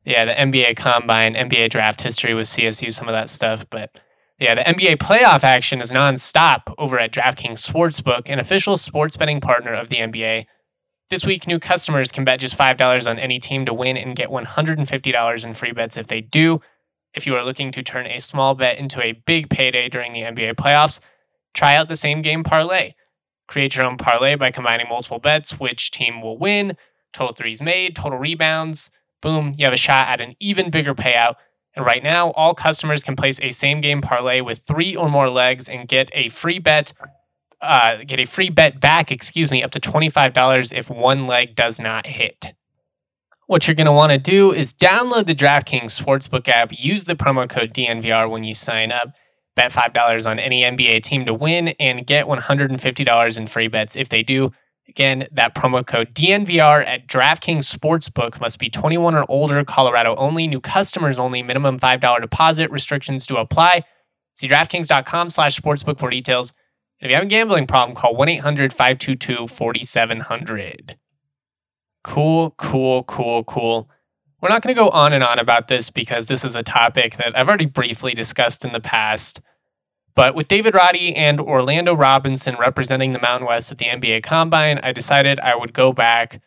yeah 0.05 0.25
the 0.25 0.33
NBA 0.33 0.77
Combine, 0.77 1.35
NBA 1.35 1.71
Draft 1.71 2.03
history 2.03 2.35
with 2.35 2.47
CSU, 2.47 2.93
some 2.93 3.09
of 3.09 3.13
that 3.13 3.31
stuff. 3.31 3.67
But 3.71 3.91
yeah, 4.39 4.55
the 4.55 4.63
NBA 4.63 4.97
playoff 4.97 5.43
action 5.45 5.81
is 5.81 5.91
nonstop 5.91 6.75
over 6.79 6.99
at 6.99 7.13
DraftKings 7.13 7.67
Sportsbook, 7.67 8.29
an 8.29 8.39
official 8.39 8.77
sports 8.77 9.17
betting 9.17 9.41
partner 9.41 9.75
of 9.75 9.89
the 9.89 9.97
NBA. 9.97 10.47
This 11.11 11.25
week, 11.25 11.47
new 11.47 11.59
customers 11.59 12.13
can 12.13 12.25
bet 12.25 12.39
just 12.39 12.57
$5 12.57 13.11
on 13.11 13.19
any 13.19 13.41
team 13.41 13.65
to 13.65 13.73
win 13.73 13.97
and 13.97 14.15
get 14.15 14.29
$150 14.29 15.45
in 15.45 15.55
free 15.55 15.73
bets 15.73 15.97
if 15.97 16.07
they 16.07 16.21
do. 16.21 16.61
If 17.15 17.27
you 17.27 17.35
are 17.35 17.45
looking 17.45 17.73
to 17.73 17.83
turn 17.83 18.07
a 18.07 18.21
small 18.21 18.55
bet 18.55 18.79
into 18.79 19.03
a 19.03 19.13
big 19.13 19.51
payday 19.51 19.89
during 19.89 20.13
the 20.13 20.23
NBA 20.23 20.55
playoffs, 20.55 21.01
try 21.55 21.75
out 21.75 21.89
the 21.89 21.97
same 21.97 22.23
game 22.23 22.45
parlay. 22.45 22.95
Create 23.47 23.77
your 23.77 23.87
own 23.87 23.97
parlay 23.97 24.35
by 24.35 24.51
combining 24.51 24.89
multiple 24.89 25.19
bets, 25.19 25.59
which 25.59 25.91
team 25.91 26.21
will 26.21 26.39
win, 26.39 26.77
total 27.13 27.35
threes 27.35 27.63
made, 27.63 27.97
total 27.97 28.19
rebounds. 28.19 28.91
Boom, 29.23 29.55
you 29.57 29.65
have 29.65 29.73
a 29.73 29.79
shot 29.79 30.07
at 30.07 30.21
an 30.21 30.37
even 30.39 30.71
bigger 30.71 30.95
payout. 30.95 31.37
And 31.75 31.85
right 31.85 32.03
now, 32.03 32.31
all 32.33 32.55
customers 32.55 33.03
can 33.03 33.17
place 33.17 33.41
a 33.41 33.51
same 33.51 33.81
game 33.81 34.01
parlay 34.03 34.41
with 34.41 34.59
three 34.59 34.95
or 34.95 35.09
more 35.09 35.31
legs 35.31 35.69
and 35.69 35.89
get 35.89 36.11
a 36.13 36.29
free 36.29 36.59
bet 36.59 36.93
uh, 37.61 37.97
get 38.07 38.21
a 38.21 38.25
free 38.25 38.51
bet 38.51 38.81
back, 38.81 39.11
excuse 39.11 39.51
me, 39.51 39.63
up 39.63 39.71
to 39.73 39.81
$25 39.81 40.77
if 40.77 40.89
one 40.89 41.27
leg 41.27 41.55
does 41.55 41.81
not 41.81 42.07
hit. 42.07 42.55
What 43.49 43.67
you're 43.67 43.75
going 43.75 43.87
to 43.87 43.93
want 43.93 44.13
to 44.13 44.19
do 44.19 44.53
is 44.53 44.75
download 44.75 45.25
the 45.25 45.35
DraftKings 45.35 45.99
Sportsbook 45.99 46.49
app, 46.49 46.71
use 46.71 47.05
the 47.05 47.17
promo 47.17 47.49
code 47.49 47.73
DNVR 47.73 48.29
when 48.29 48.45
you 48.45 48.53
sign 48.53 48.93
up, 48.93 49.15
Bet 49.57 49.73
$5 49.73 50.31
on 50.31 50.39
any 50.39 50.65
NBA 50.65 51.03
team 51.03 51.25
to 51.25 51.33
win 51.33 51.69
and 51.81 52.07
get 52.07 52.27
$150 52.27 53.39
in 53.39 53.47
free 53.47 53.69
bets 53.69 53.97
if 53.97 54.11
they 54.11 54.23
do. 54.23 54.53
Again, 54.87 55.29
that 55.33 55.55
promo 55.55 55.85
code 55.85 56.15
DNVR 56.15 56.87
at 56.87 57.09
DraftKings 57.09 57.75
Sportsbook 57.75 58.39
must 58.39 58.59
be 58.59 58.69
21 58.69 59.15
or 59.15 59.25
older, 59.31 59.65
Colorado 59.65 60.15
only, 60.17 60.47
new 60.47 60.61
customers 60.61 61.19
only, 61.19 61.43
minimum 61.43 61.81
$5 61.81 62.21
deposit, 62.21 62.71
restrictions 62.71 63.25
do 63.25 63.39
apply. 63.39 63.83
See 64.35 64.47
DraftKings.com 64.47 65.31
slash 65.31 65.59
sportsbook 65.59 65.99
for 65.99 66.11
details. 66.11 66.53
And 67.01 67.11
if 67.11 67.13
you 67.13 67.17
have 67.17 67.25
a 67.25 67.31
gambling 67.31 67.67
problem, 67.67 67.97
call 67.97 68.15
1 68.15 68.29
800 68.29 68.75
522 68.75 69.47
4700. 69.47 70.99
Cool, 72.09 72.53
cool, 72.57 73.03
cool, 73.03 73.45
cool. 73.45 73.91
We're 74.41 74.49
not 74.49 74.63
going 74.63 74.75
to 74.75 74.81
go 74.81 74.89
on 74.89 75.13
and 75.13 75.23
on 75.23 75.39
about 75.39 75.69
this 75.69 75.91
because 75.91 76.27
this 76.27 76.43
is 76.43 76.57
a 76.57 76.63
topic 76.63 77.19
that 77.19 77.39
I've 77.39 77.47
already 77.47 77.67
briefly 77.67 78.15
discussed 78.15 78.65
in 78.65 78.73
the 78.73 78.81
past. 78.81 79.43
But 80.15 80.35
with 80.35 80.49
David 80.49 80.75
Roddy 80.75 81.15
and 81.15 81.39
Orlando 81.39 81.95
Robinson 81.95 82.57
representing 82.59 83.13
the 83.13 83.21
Mountain 83.21 83.47
West 83.47 83.71
at 83.71 83.77
the 83.77 83.85
NBA 83.85 84.23
Combine, 84.23 84.81
I 84.83 84.93
decided 84.93 85.39
I 85.39 85.55
would 85.55 85.75
go 85.75 85.93
back 85.93 86.41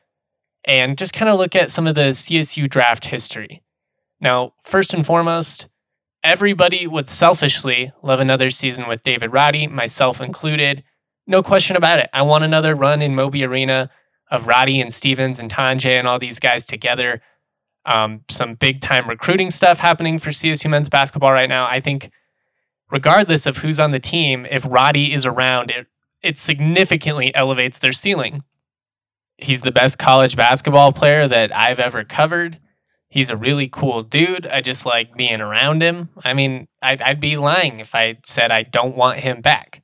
and 0.66 0.98
just 0.98 1.14
kind 1.14 1.30
of 1.30 1.38
look 1.38 1.56
at 1.56 1.70
some 1.70 1.86
of 1.86 1.94
the 1.94 2.10
CSU 2.10 2.68
draft 2.68 3.06
history. 3.06 3.62
Now, 4.20 4.56
first 4.64 4.96
and 4.96 5.06
foremost, 5.06 5.68
everybody 6.24 6.88
would 6.88 7.08
selfishly 7.08 7.94
love 8.02 8.20
another 8.20 8.50
season 8.50 8.88
with 8.88 9.04
David 9.04 9.32
Roddy, 9.32 9.68
myself 9.68 10.22
included. 10.22 10.84
No 11.28 11.44
question 11.44 11.76
about 11.76 12.00
it. 12.00 12.10
I 12.14 12.24
want 12.24 12.44
another 12.44 12.74
run 12.74 13.04
in 13.04 13.14
Moby 13.14 13.44
Arena 13.44 13.92
of 14.32 14.48
Roddy 14.48 14.80
and 14.82 14.94
Stevens 14.94 15.40
and 15.40 15.52
Tonje 15.52 15.92
and 15.92 16.08
all 16.08 16.18
these 16.18 16.40
guys 16.40 16.66
together. 16.66 17.22
Um, 17.86 18.22
some 18.30 18.56
big 18.56 18.80
time 18.80 19.10
recruiting 19.10 19.52
stuff 19.52 19.80
happening 19.80 20.18
for 20.18 20.30
CSU 20.30 20.70
men's 20.70 20.90
basketball 20.90 21.34
right 21.34 21.50
now. 21.50 21.66
I 21.66 21.80
think, 21.82 22.12
regardless 22.90 23.46
of 23.46 23.58
who's 23.58 23.80
on 23.80 23.92
the 23.92 24.00
team, 24.00 24.48
if 24.50 24.66
Roddy 24.68 25.14
is 25.14 25.26
around, 25.26 25.70
it 25.70 25.88
it 26.22 26.38
significantly 26.38 27.34
elevates 27.34 27.80
their 27.80 27.92
ceiling. 27.92 28.44
He's 29.38 29.62
the 29.62 29.72
best 29.72 29.98
college 29.98 30.36
basketball 30.36 30.92
player 30.92 31.28
that 31.28 31.56
I've 31.56 31.80
ever 31.80 32.04
covered. 32.04 32.60
He's 33.10 33.32
a 33.32 33.36
really 33.36 33.68
cool 33.68 34.04
dude. 34.04 34.46
I 34.46 34.62
just 34.62 34.86
like 34.86 35.16
being 35.16 35.42
around 35.42 35.82
him. 35.82 36.10
I 36.24 36.34
mean, 36.34 36.68
I'd, 36.82 37.02
I'd 37.02 37.20
be 37.20 37.38
lying 37.38 37.80
if 37.80 37.96
I 37.96 38.20
said 38.24 38.52
I 38.52 38.64
don't 38.64 38.96
want 38.96 39.20
him 39.20 39.42
back. 39.42 39.82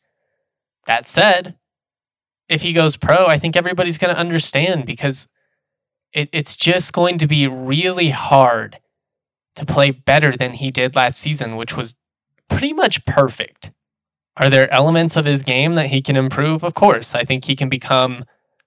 That 0.86 1.08
said, 1.08 1.56
if 2.50 2.62
he 2.62 2.74
goes 2.74 2.98
pro, 2.98 3.26
I 3.26 3.38
think 3.38 3.56
everybody's 3.56 3.98
going 3.98 4.14
to 4.14 4.20
understand 4.20 4.86
because 4.86 5.28
it, 6.14 6.30
it's 6.32 6.56
just 6.56 6.94
going 6.94 7.18
to 7.18 7.28
be 7.28 7.48
really 7.48 8.10
hard 8.10 8.80
to 9.56 9.66
play 9.66 9.92
better 9.92 10.32
than 10.32 10.54
he 10.54 10.72
did 10.72 10.96
last 10.96 11.20
season, 11.20 11.56
which 11.56 11.76
was 11.76 11.96
pretty 12.50 12.74
much 12.74 13.06
perfect. 13.06 13.72
Are 14.38 14.50
there 14.50 14.72
elements 14.72 15.16
of 15.16 15.26
his 15.26 15.44
game 15.44 15.76
that 15.76 15.88
he 15.88 16.02
can 16.02 16.16
improve? 16.16 16.64
Of 16.64 16.76
course. 16.76 17.16
I 17.16 17.24
think 17.24 17.46
he 17.46 17.56
can 17.56 17.70
become 17.70 18.24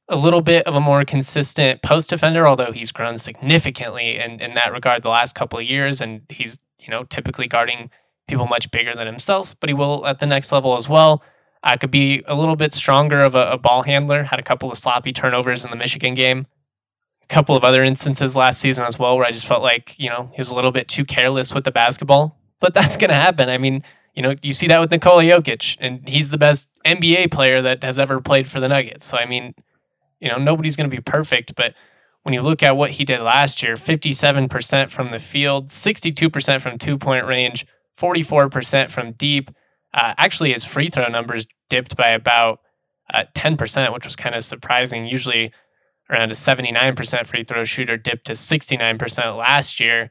a 0.09 0.17
little 0.17 0.41
bit 0.41 0.67
of 0.67 0.75
a 0.75 0.81
more 0.81 1.05
consistent 1.05 1.83
post 1.83 2.11
defender, 2.11 2.47
although 2.47 2.73
he's 2.73 2.91
grown 2.91 3.17
significantly 3.17 4.19
in, 4.19 4.41
in 4.41 4.55
that 4.55 4.73
regard 4.73 5.03
the 5.03 5.09
last 5.09 5.37
couple 5.37 5.61
of 5.61 5.65
years. 5.65 6.01
And 6.01 6.23
he's, 6.29 6.59
you 6.81 6.91
know, 6.91 7.05
typically 7.05 7.47
guarding 7.47 7.91
people 8.27 8.49
much 8.49 8.71
bigger 8.73 8.95
than 8.95 9.07
himself, 9.07 9.55
but 9.61 9.71
he 9.71 9.75
will 9.75 10.05
at 10.07 10.19
the 10.19 10.27
next 10.27 10.51
level 10.51 10.77
as 10.77 10.89
well. 10.89 11.23
Uh, 11.63 11.77
could 11.77 11.91
be 11.91 12.23
a 12.27 12.35
little 12.35 12.57
bit 12.57 12.73
stronger 12.73 13.21
of 13.21 13.35
a, 13.35 13.51
a 13.53 13.59
ball 13.59 13.83
handler. 13.83 14.25
Had 14.25 14.39
a 14.39 14.43
couple 14.43 14.71
of 14.71 14.79
sloppy 14.79 15.13
turnovers 15.13 15.65
in 15.65 15.71
the 15.71 15.77
Michigan 15.77 16.15
game 16.15 16.47
A 17.23 17.27
couple 17.27 17.55
of 17.55 17.65
other 17.65 17.83
instances 17.83 18.35
last 18.35 18.61
season 18.61 18.85
as 18.85 18.99
well 18.99 19.17
where 19.19 19.27
I 19.27 19.31
just 19.31 19.47
felt 19.47 19.63
like, 19.63 19.99
you 19.99 20.09
know, 20.09 20.31
he 20.33 20.41
was 20.41 20.51
a 20.51 20.55
little 20.55 20.73
bit 20.73 20.89
too 20.89 21.05
careless 21.05 21.55
with 21.55 21.65
the 21.65 21.71
basketball. 21.71 22.37
But 22.61 22.75
that's 22.75 22.97
going 22.97 23.11
to 23.11 23.17
happen. 23.17 23.49
I 23.49 23.59
mean, 23.59 23.83
you 24.15 24.23
know, 24.23 24.35
you 24.43 24.53
see 24.53 24.69
that 24.69 24.81
with 24.81 24.91
Nikola 24.91 25.23
Jokic, 25.23 25.77
and 25.81 26.07
he's 26.09 26.31
the 26.31 26.39
best 26.39 26.69
NBA 26.85 27.31
player 27.31 27.63
that 27.63 27.83
has 27.85 27.99
ever 27.99 28.21
played 28.21 28.49
for 28.49 28.61
the 28.61 28.69
Nuggets. 28.69 29.07
So, 29.07 29.17
I 29.17 29.25
mean, 29.27 29.55
you 30.21 30.29
know, 30.29 30.37
nobody's 30.37 30.77
going 30.77 30.91
to 30.91 30.95
be 30.95 31.03
perfect. 31.03 31.55
But 31.55 31.75
when 32.23 32.35
you 32.35 32.43
look 32.43 32.63
at 32.63 32.77
what 32.77 32.91
he 32.93 33.05
did 33.05 33.21
last 33.21 33.63
year 33.63 33.75
57% 33.75 34.91
from 34.91 35.11
the 35.11 35.19
field, 35.19 35.69
62% 35.69 36.61
from 36.61 36.79
two 36.79 36.99
point 36.99 37.27
range, 37.27 37.67
44% 37.99 38.91
from 38.91 39.13
deep. 39.13 39.51
Uh, 39.93 40.15
actually, 40.19 40.53
his 40.53 40.65
free 40.65 40.89
throw 40.89 41.09
numbers 41.09 41.47
dipped 41.69 41.97
by 41.97 42.11
about 42.11 42.61
uh, 43.13 43.25
10%, 43.35 43.93
which 43.93 44.05
was 44.05 44.17
kind 44.17 44.35
of 44.35 44.45
surprising. 44.45 45.07
Usually, 45.07 45.53
around 46.11 46.31
a 46.31 46.35
79% 46.35 47.27
free 47.27 47.45
throw 47.45 47.65
shooter, 47.65 47.97
dipped 47.97 48.27
to 48.27 48.33
69% 48.33 49.37
last 49.37 49.81
year. 49.81 50.11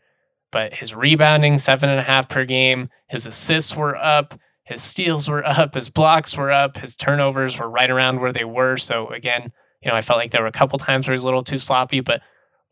But 0.51 0.73
his 0.73 0.95
rebounding, 0.95 1.59
seven 1.59 1.89
and 1.89 1.99
a 1.99 2.03
half 2.03 2.27
per 2.27 2.43
game, 2.43 2.89
his 3.07 3.25
assists 3.25 3.75
were 3.75 3.95
up, 3.95 4.39
his 4.63 4.81
steals 4.81 5.29
were 5.29 5.45
up, 5.45 5.75
his 5.75 5.89
blocks 5.89 6.35
were 6.35 6.51
up, 6.51 6.77
his 6.77 6.95
turnovers 6.95 7.59
were 7.59 7.69
right 7.69 7.89
around 7.89 8.19
where 8.19 8.33
they 8.33 8.45
were. 8.45 8.77
So 8.77 9.09
again, 9.09 9.51
you 9.83 9.91
know, 9.91 9.95
I 9.95 10.01
felt 10.01 10.17
like 10.17 10.31
there 10.31 10.41
were 10.41 10.47
a 10.47 10.51
couple 10.51 10.79
times 10.79 11.07
where 11.07 11.13
he 11.13 11.15
was 11.15 11.23
a 11.23 11.27
little 11.27 11.43
too 11.43 11.57
sloppy, 11.57 11.99
but 11.99 12.21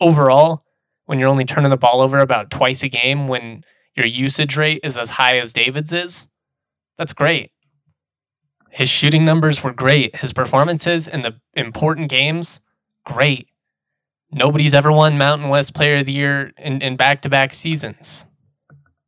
overall, 0.01 0.63
when 1.05 1.19
you're 1.19 1.29
only 1.29 1.45
turning 1.45 1.69
the 1.69 1.77
ball 1.77 2.01
over 2.01 2.19
about 2.19 2.51
twice 2.51 2.83
a 2.83 2.89
game, 2.89 3.27
when 3.27 3.63
your 3.95 4.05
usage 4.05 4.57
rate 4.57 4.81
is 4.83 4.97
as 4.97 5.09
high 5.11 5.37
as 5.37 5.53
David's 5.53 5.93
is, 5.93 6.27
that's 6.97 7.13
great. 7.13 7.51
His 8.69 8.89
shooting 8.89 9.25
numbers 9.25 9.63
were 9.63 9.73
great. 9.73 10.17
His 10.17 10.33
performances 10.33 11.07
in 11.07 11.21
the 11.21 11.35
important 11.53 12.09
games 12.09 12.59
great. 13.05 13.47
Nobody's 14.31 14.73
ever 14.73 14.91
won 14.91 15.17
Mountain 15.17 15.49
West 15.49 15.73
Player 15.73 15.97
of 15.97 16.05
the 16.05 16.11
Year 16.11 16.51
in 16.57 16.95
back 16.97 17.21
to 17.21 17.29
back 17.29 17.53
seasons. 17.53 18.25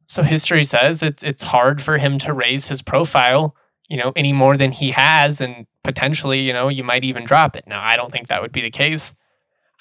So 0.07 0.23
history 0.23 0.63
says 0.63 1.03
it's 1.03 1.21
it's 1.21 1.43
hard 1.43 1.81
for 1.81 1.97
him 1.97 2.17
to 2.19 2.33
raise 2.33 2.67
his 2.67 2.81
profile, 2.81 3.55
you 3.89 3.97
know, 3.97 4.11
any 4.15 4.33
more 4.33 4.57
than 4.57 4.71
he 4.71 4.91
has, 4.91 5.41
and 5.41 5.67
potentially, 5.83 6.39
you 6.39 6.53
know, 6.53 6.67
you 6.69 6.83
might 6.83 7.03
even 7.03 7.25
drop 7.25 7.55
it. 7.55 7.65
Now, 7.67 7.83
I 7.83 7.95
don't 7.95 8.11
think 8.11 8.29
that 8.29 8.41
would 8.41 8.51
be 8.51 8.61
the 8.61 8.71
case. 8.71 9.13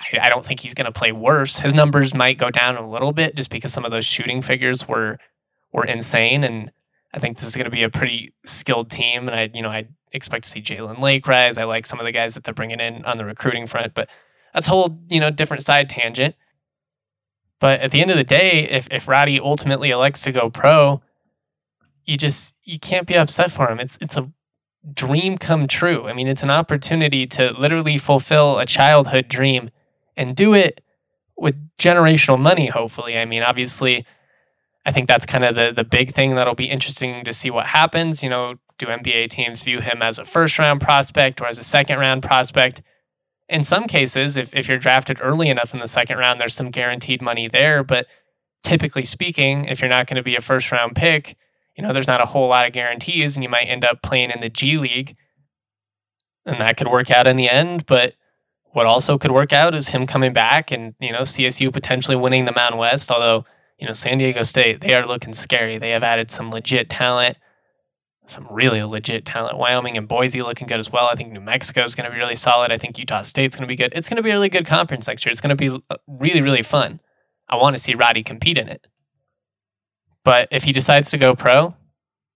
I, 0.00 0.26
I 0.26 0.28
don't 0.28 0.44
think 0.44 0.60
he's 0.60 0.74
going 0.74 0.84
to 0.84 0.92
play 0.92 1.12
worse. 1.12 1.58
His 1.58 1.74
numbers 1.74 2.14
might 2.14 2.36
go 2.36 2.50
down 2.50 2.76
a 2.76 2.88
little 2.88 3.12
bit 3.12 3.36
just 3.36 3.50
because 3.50 3.72
some 3.72 3.84
of 3.84 3.90
those 3.90 4.04
shooting 4.04 4.42
figures 4.42 4.86
were 4.86 5.18
were 5.72 5.84
insane, 5.84 6.44
and 6.44 6.72
I 7.12 7.18
think 7.18 7.38
this 7.38 7.46
is 7.46 7.56
going 7.56 7.64
to 7.64 7.70
be 7.70 7.82
a 7.82 7.90
pretty 7.90 8.34
skilled 8.44 8.90
team. 8.90 9.28
And 9.28 9.36
I, 9.36 9.50
you 9.52 9.62
know, 9.62 9.70
I 9.70 9.88
expect 10.12 10.44
to 10.44 10.50
see 10.50 10.60
Jalen 10.60 11.00
Lake 11.00 11.26
rise. 11.26 11.58
I 11.58 11.64
like 11.64 11.86
some 11.86 12.00
of 12.00 12.06
the 12.06 12.12
guys 12.12 12.34
that 12.34 12.44
they're 12.44 12.54
bringing 12.54 12.80
in 12.80 13.04
on 13.04 13.16
the 13.16 13.24
recruiting 13.24 13.66
front, 13.66 13.94
but 13.94 14.08
that's 14.52 14.66
a 14.66 14.70
whole 14.70 14.98
you 15.08 15.20
know 15.20 15.30
different 15.30 15.62
side 15.62 15.88
tangent. 15.88 16.34
But 17.60 17.80
at 17.80 17.90
the 17.90 18.00
end 18.00 18.10
of 18.10 18.16
the 18.16 18.24
day, 18.24 18.68
if 18.70 18.88
if 18.90 19.08
Roddy 19.08 19.40
ultimately 19.40 19.90
elects 19.90 20.22
to 20.22 20.32
go 20.32 20.50
pro, 20.50 21.02
you 22.04 22.16
just 22.16 22.54
you 22.64 22.78
can't 22.78 23.06
be 23.06 23.16
upset 23.16 23.50
for 23.50 23.70
him. 23.70 23.80
It's 23.80 23.98
it's 24.00 24.16
a 24.16 24.30
dream 24.94 25.38
come 25.38 25.66
true. 25.66 26.06
I 26.06 26.12
mean, 26.12 26.28
it's 26.28 26.42
an 26.42 26.50
opportunity 26.50 27.26
to 27.28 27.52
literally 27.58 27.98
fulfill 27.98 28.58
a 28.58 28.66
childhood 28.66 29.28
dream 29.28 29.70
and 30.16 30.36
do 30.36 30.54
it 30.54 30.82
with 31.36 31.56
generational 31.78 32.38
money. 32.38 32.66
Hopefully, 32.66 33.18
I 33.18 33.24
mean, 33.24 33.42
obviously. 33.42 34.06
I 34.88 34.90
think 34.90 35.06
that's 35.06 35.26
kind 35.26 35.44
of 35.44 35.54
the 35.54 35.70
the 35.70 35.84
big 35.84 36.12
thing 36.14 36.34
that'll 36.34 36.54
be 36.54 36.70
interesting 36.70 37.22
to 37.24 37.32
see 37.34 37.50
what 37.50 37.66
happens. 37.66 38.22
You 38.22 38.30
know, 38.30 38.54
do 38.78 38.86
NBA 38.86 39.28
teams 39.28 39.62
view 39.62 39.80
him 39.80 40.00
as 40.00 40.18
a 40.18 40.24
first 40.24 40.58
round 40.58 40.80
prospect 40.80 41.42
or 41.42 41.46
as 41.46 41.58
a 41.58 41.62
second 41.62 41.98
round 41.98 42.22
prospect? 42.22 42.80
In 43.50 43.62
some 43.64 43.86
cases, 43.86 44.38
if, 44.38 44.54
if 44.54 44.66
you're 44.66 44.78
drafted 44.78 45.18
early 45.20 45.50
enough 45.50 45.74
in 45.74 45.80
the 45.80 45.86
second 45.86 46.16
round, 46.16 46.40
there's 46.40 46.54
some 46.54 46.70
guaranteed 46.70 47.20
money 47.20 47.48
there. 47.48 47.84
But 47.84 48.06
typically 48.62 49.04
speaking, 49.04 49.66
if 49.66 49.82
you're 49.82 49.90
not 49.90 50.06
going 50.06 50.16
to 50.16 50.22
be 50.22 50.36
a 50.36 50.40
first 50.40 50.72
round 50.72 50.96
pick, 50.96 51.36
you 51.76 51.82
know, 51.82 51.92
there's 51.92 52.08
not 52.08 52.22
a 52.22 52.26
whole 52.26 52.48
lot 52.48 52.66
of 52.66 52.72
guarantees 52.72 53.36
and 53.36 53.44
you 53.44 53.50
might 53.50 53.68
end 53.68 53.84
up 53.84 54.00
playing 54.02 54.30
in 54.30 54.40
the 54.40 54.48
G 54.48 54.78
League. 54.78 55.16
And 56.46 56.62
that 56.62 56.78
could 56.78 56.88
work 56.88 57.10
out 57.10 57.26
in 57.26 57.36
the 57.36 57.50
end. 57.50 57.84
But 57.84 58.14
what 58.72 58.86
also 58.86 59.18
could 59.18 59.32
work 59.32 59.52
out 59.52 59.74
is 59.74 59.88
him 59.88 60.06
coming 60.06 60.32
back 60.32 60.72
and, 60.72 60.94
you 60.98 61.12
know, 61.12 61.22
CSU 61.22 61.70
potentially 61.70 62.16
winning 62.16 62.46
the 62.46 62.54
Mountain 62.54 62.78
West. 62.78 63.10
Although, 63.10 63.44
you 63.78 63.86
know, 63.86 63.92
San 63.92 64.18
Diego 64.18 64.42
State, 64.42 64.80
they 64.80 64.94
are 64.94 65.06
looking 65.06 65.32
scary. 65.32 65.78
They 65.78 65.90
have 65.90 66.02
added 66.02 66.30
some 66.30 66.50
legit 66.50 66.90
talent 66.90 67.36
some 68.30 68.46
really 68.50 68.82
legit 68.82 69.24
talent. 69.24 69.58
Wyoming 69.58 69.96
and 69.96 70.08
Boise 70.08 70.42
looking 70.42 70.66
good 70.66 70.78
as 70.78 70.90
well. 70.90 71.06
I 71.06 71.14
think 71.14 71.32
New 71.32 71.40
Mexico 71.40 71.82
is 71.82 71.94
going 71.94 72.04
to 72.08 72.14
be 72.14 72.18
really 72.18 72.34
solid. 72.34 72.70
I 72.70 72.76
think 72.76 72.98
Utah 72.98 73.22
State's 73.22 73.56
going 73.56 73.66
to 73.66 73.68
be 73.68 73.76
good. 73.76 73.92
It's 73.94 74.08
going 74.08 74.16
to 74.16 74.22
be 74.22 74.30
a 74.30 74.34
really 74.34 74.48
good 74.48 74.66
conference 74.66 75.08
next 75.08 75.24
year. 75.24 75.30
It's 75.30 75.40
going 75.40 75.56
to 75.56 75.70
be 75.70 75.82
uh, 75.90 75.96
really, 76.06 76.40
really 76.40 76.62
fun. 76.62 77.00
I 77.48 77.56
want 77.56 77.76
to 77.76 77.82
see 77.82 77.94
Roddy 77.94 78.22
compete 78.22 78.58
in 78.58 78.68
it. 78.68 78.86
But 80.24 80.48
if 80.50 80.64
he 80.64 80.72
decides 80.72 81.10
to 81.10 81.18
go 81.18 81.34
pro, 81.34 81.74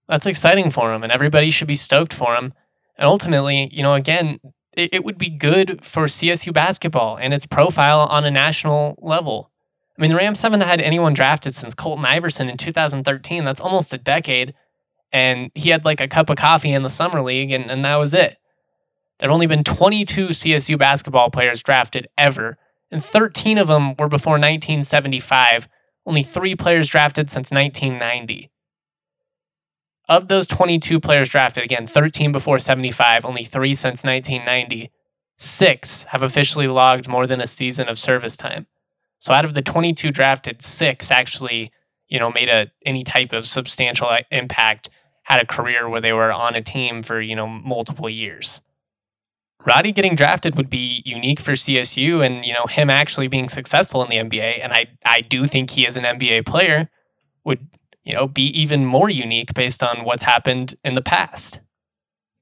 that's 0.07 0.25
exciting 0.25 0.71
for 0.71 0.93
him, 0.93 1.03
and 1.03 1.11
everybody 1.11 1.51
should 1.51 1.67
be 1.67 1.75
stoked 1.75 2.13
for 2.13 2.35
him. 2.35 2.53
And 2.97 3.07
ultimately, 3.07 3.69
you 3.71 3.83
know, 3.83 3.93
again, 3.93 4.39
it, 4.75 4.89
it 4.93 5.03
would 5.03 5.17
be 5.17 5.29
good 5.29 5.85
for 5.85 6.05
CSU 6.05 6.51
basketball 6.51 7.17
and 7.17 7.33
its 7.33 7.45
profile 7.45 8.01
on 8.01 8.25
a 8.25 8.31
national 8.31 8.97
level. 9.01 9.51
I 9.97 10.01
mean, 10.01 10.09
the 10.09 10.17
Rams 10.17 10.41
haven't 10.41 10.61
had 10.61 10.81
anyone 10.81 11.13
drafted 11.13 11.53
since 11.55 11.73
Colton 11.73 12.05
Iverson 12.05 12.49
in 12.49 12.57
2013. 12.57 13.45
That's 13.45 13.61
almost 13.61 13.93
a 13.93 13.97
decade 13.97 14.53
and 15.13 15.51
he 15.53 15.69
had 15.69 15.85
like 15.85 16.01
a 16.01 16.07
cup 16.07 16.29
of 16.31 16.37
coffee 16.37 16.73
in 16.73 16.81
the 16.81 16.89
summer 16.89 17.21
league, 17.21 17.51
and, 17.51 17.69
and 17.69 17.85
that 17.85 17.95
was 17.97 18.13
it. 18.15 18.37
There 19.19 19.29
have 19.29 19.33
only 19.33 19.45
been 19.45 19.63
22 19.63 20.29
CSU 20.29 20.77
basketball 20.77 21.29
players 21.29 21.61
drafted 21.61 22.07
ever, 22.17 22.57
and 22.91 23.05
13 23.05 23.59
of 23.59 23.67
them 23.67 23.95
were 23.97 24.09
before 24.09 24.33
1975. 24.33 25.69
Only 26.05 26.23
three 26.23 26.55
players 26.55 26.89
drafted 26.89 27.29
since 27.29 27.51
1990. 27.51 28.49
of 30.09 30.27
those 30.27 30.47
22 30.47 30.99
players 30.99 31.29
drafted, 31.29 31.63
again, 31.63 31.87
13 31.87 32.31
before 32.31 32.59
75, 32.59 33.23
only 33.23 33.45
three 33.45 33.73
since 33.75 34.03
1990, 34.03 34.91
six 35.37 36.03
have 36.09 36.21
officially 36.21 36.67
logged 36.67 37.07
more 37.07 37.25
than 37.27 37.39
a 37.39 37.47
season 37.47 37.87
of 37.87 37.99
service 37.99 38.35
time. 38.35 38.65
So 39.23 39.31
out 39.31 39.45
of 39.45 39.53
the 39.53 39.61
22 39.61 40.11
drafted, 40.11 40.61
six 40.61 41.09
actually, 41.09 41.71
you 42.09 42.19
know, 42.19 42.29
made 42.29 42.49
a 42.49 42.69
any 42.85 43.05
type 43.05 43.31
of 43.31 43.45
substantial 43.45 44.09
uh, 44.09 44.19
impact, 44.31 44.89
had 45.23 45.41
a 45.41 45.45
career 45.45 45.87
where 45.87 46.01
they 46.01 46.11
were 46.11 46.33
on 46.33 46.55
a 46.55 46.61
team 46.61 47.03
for, 47.03 47.21
you 47.21 47.33
know, 47.33 47.47
multiple 47.47 48.09
years. 48.09 48.59
Roddy 49.65 49.93
getting 49.93 50.17
drafted 50.17 50.57
would 50.57 50.69
be 50.69 51.01
unique 51.05 51.39
for 51.39 51.53
CSU 51.53 52.25
and, 52.25 52.43
you 52.43 52.51
know, 52.51 52.65
him 52.67 52.89
actually 52.89 53.29
being 53.29 53.47
successful 53.47 54.03
in 54.03 54.09
the 54.09 54.17
NBA 54.17 54.59
and 54.61 54.73
I 54.73 54.87
I 55.05 55.21
do 55.21 55.47
think 55.47 55.69
he 55.69 55.87
is 55.87 55.95
an 55.95 56.03
NBA 56.03 56.45
player 56.45 56.89
would 57.45 57.65
you 58.03 58.13
know, 58.13 58.27
be 58.27 58.47
even 58.47 58.85
more 58.85 59.09
unique 59.09 59.53
based 59.53 59.81
on 59.81 60.03
what's 60.03 60.23
happened 60.23 60.75
in 60.83 60.95
the 60.95 61.01
past. 61.01 61.59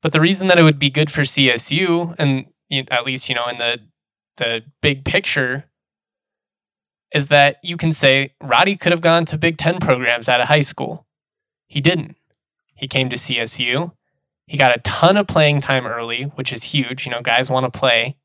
But 0.01 0.13
the 0.13 0.19
reason 0.19 0.47
that 0.47 0.57
it 0.57 0.63
would 0.63 0.79
be 0.79 0.89
good 0.89 1.11
for 1.11 1.21
CSU, 1.21 2.15
and 2.17 2.47
you 2.69 2.81
know, 2.81 2.87
at 2.89 3.05
least 3.05 3.29
you 3.29 3.35
know 3.35 3.45
in 3.45 3.59
the 3.59 3.77
the 4.37 4.63
big 4.81 5.05
picture, 5.05 5.65
is 7.13 7.27
that 7.27 7.57
you 7.63 7.77
can 7.77 7.91
say 7.91 8.33
Roddy 8.41 8.77
could 8.77 8.91
have 8.91 9.01
gone 9.01 9.25
to 9.25 9.37
Big 9.37 9.57
Ten 9.57 9.79
programs 9.79 10.29
out 10.29 10.41
of 10.41 10.47
high 10.47 10.61
school. 10.61 11.05
He 11.67 11.81
didn't. 11.81 12.15
He 12.75 12.87
came 12.87 13.09
to 13.09 13.15
CSU. 13.15 13.91
He 14.47 14.57
got 14.57 14.75
a 14.75 14.81
ton 14.81 15.17
of 15.17 15.27
playing 15.27 15.61
time 15.61 15.85
early, 15.85 16.23
which 16.23 16.51
is 16.51 16.63
huge. 16.63 17.05
You 17.05 17.11
know, 17.11 17.21
guys 17.21 17.49
want 17.49 17.71
to 17.71 17.79
play. 17.79 18.17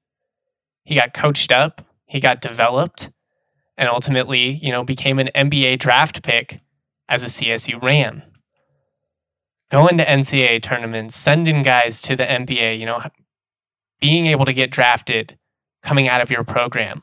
He 0.84 0.94
got 0.94 1.14
coached 1.14 1.52
up. 1.52 1.82
He 2.06 2.20
got 2.20 2.40
developed, 2.40 3.10
and 3.76 3.88
ultimately, 3.88 4.50
you 4.50 4.70
know, 4.70 4.84
became 4.84 5.18
an 5.18 5.30
NBA 5.34 5.78
draft 5.78 6.22
pick 6.22 6.60
as 7.08 7.22
a 7.22 7.26
CSU 7.26 7.82
Ram. 7.82 8.22
Going 9.70 9.98
to 9.98 10.04
NCAA 10.04 10.62
tournaments, 10.62 11.16
sending 11.16 11.62
guys 11.62 12.00
to 12.02 12.14
the 12.14 12.24
NBA, 12.24 12.78
you 12.78 12.86
know, 12.86 13.02
being 14.00 14.26
able 14.26 14.44
to 14.44 14.52
get 14.52 14.70
drafted 14.70 15.38
coming 15.82 16.08
out 16.08 16.20
of 16.20 16.30
your 16.30 16.44
program. 16.44 17.02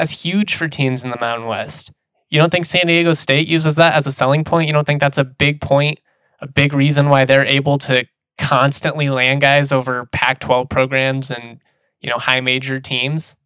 That's 0.00 0.24
huge 0.24 0.54
for 0.54 0.66
teams 0.66 1.04
in 1.04 1.10
the 1.10 1.20
Mountain 1.20 1.46
West. 1.46 1.92
You 2.30 2.40
don't 2.40 2.48
think 2.48 2.64
San 2.64 2.86
Diego 2.86 3.12
State 3.12 3.46
uses 3.46 3.74
that 3.74 3.92
as 3.92 4.06
a 4.06 4.12
selling 4.12 4.44
point? 4.44 4.66
You 4.66 4.72
don't 4.72 4.86
think 4.86 4.98
that's 4.98 5.18
a 5.18 5.24
big 5.24 5.60
point, 5.60 6.00
a 6.40 6.46
big 6.46 6.72
reason 6.72 7.10
why 7.10 7.26
they're 7.26 7.44
able 7.44 7.76
to 7.80 8.06
constantly 8.38 9.10
land 9.10 9.42
guys 9.42 9.72
over 9.72 10.06
Pac 10.06 10.40
12 10.40 10.70
programs 10.70 11.30
and, 11.30 11.60
you 12.00 12.08
know, 12.08 12.16
high 12.16 12.40
major 12.40 12.80
teams? 12.80 13.36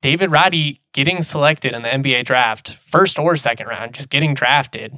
David 0.00 0.30
Roddy 0.30 0.80
getting 0.94 1.22
selected 1.22 1.74
in 1.74 1.82
the 1.82 1.90
NBA 1.90 2.24
draft, 2.24 2.72
first 2.72 3.18
or 3.18 3.36
second 3.36 3.66
round, 3.66 3.92
just 3.92 4.08
getting 4.08 4.32
drafted, 4.32 4.96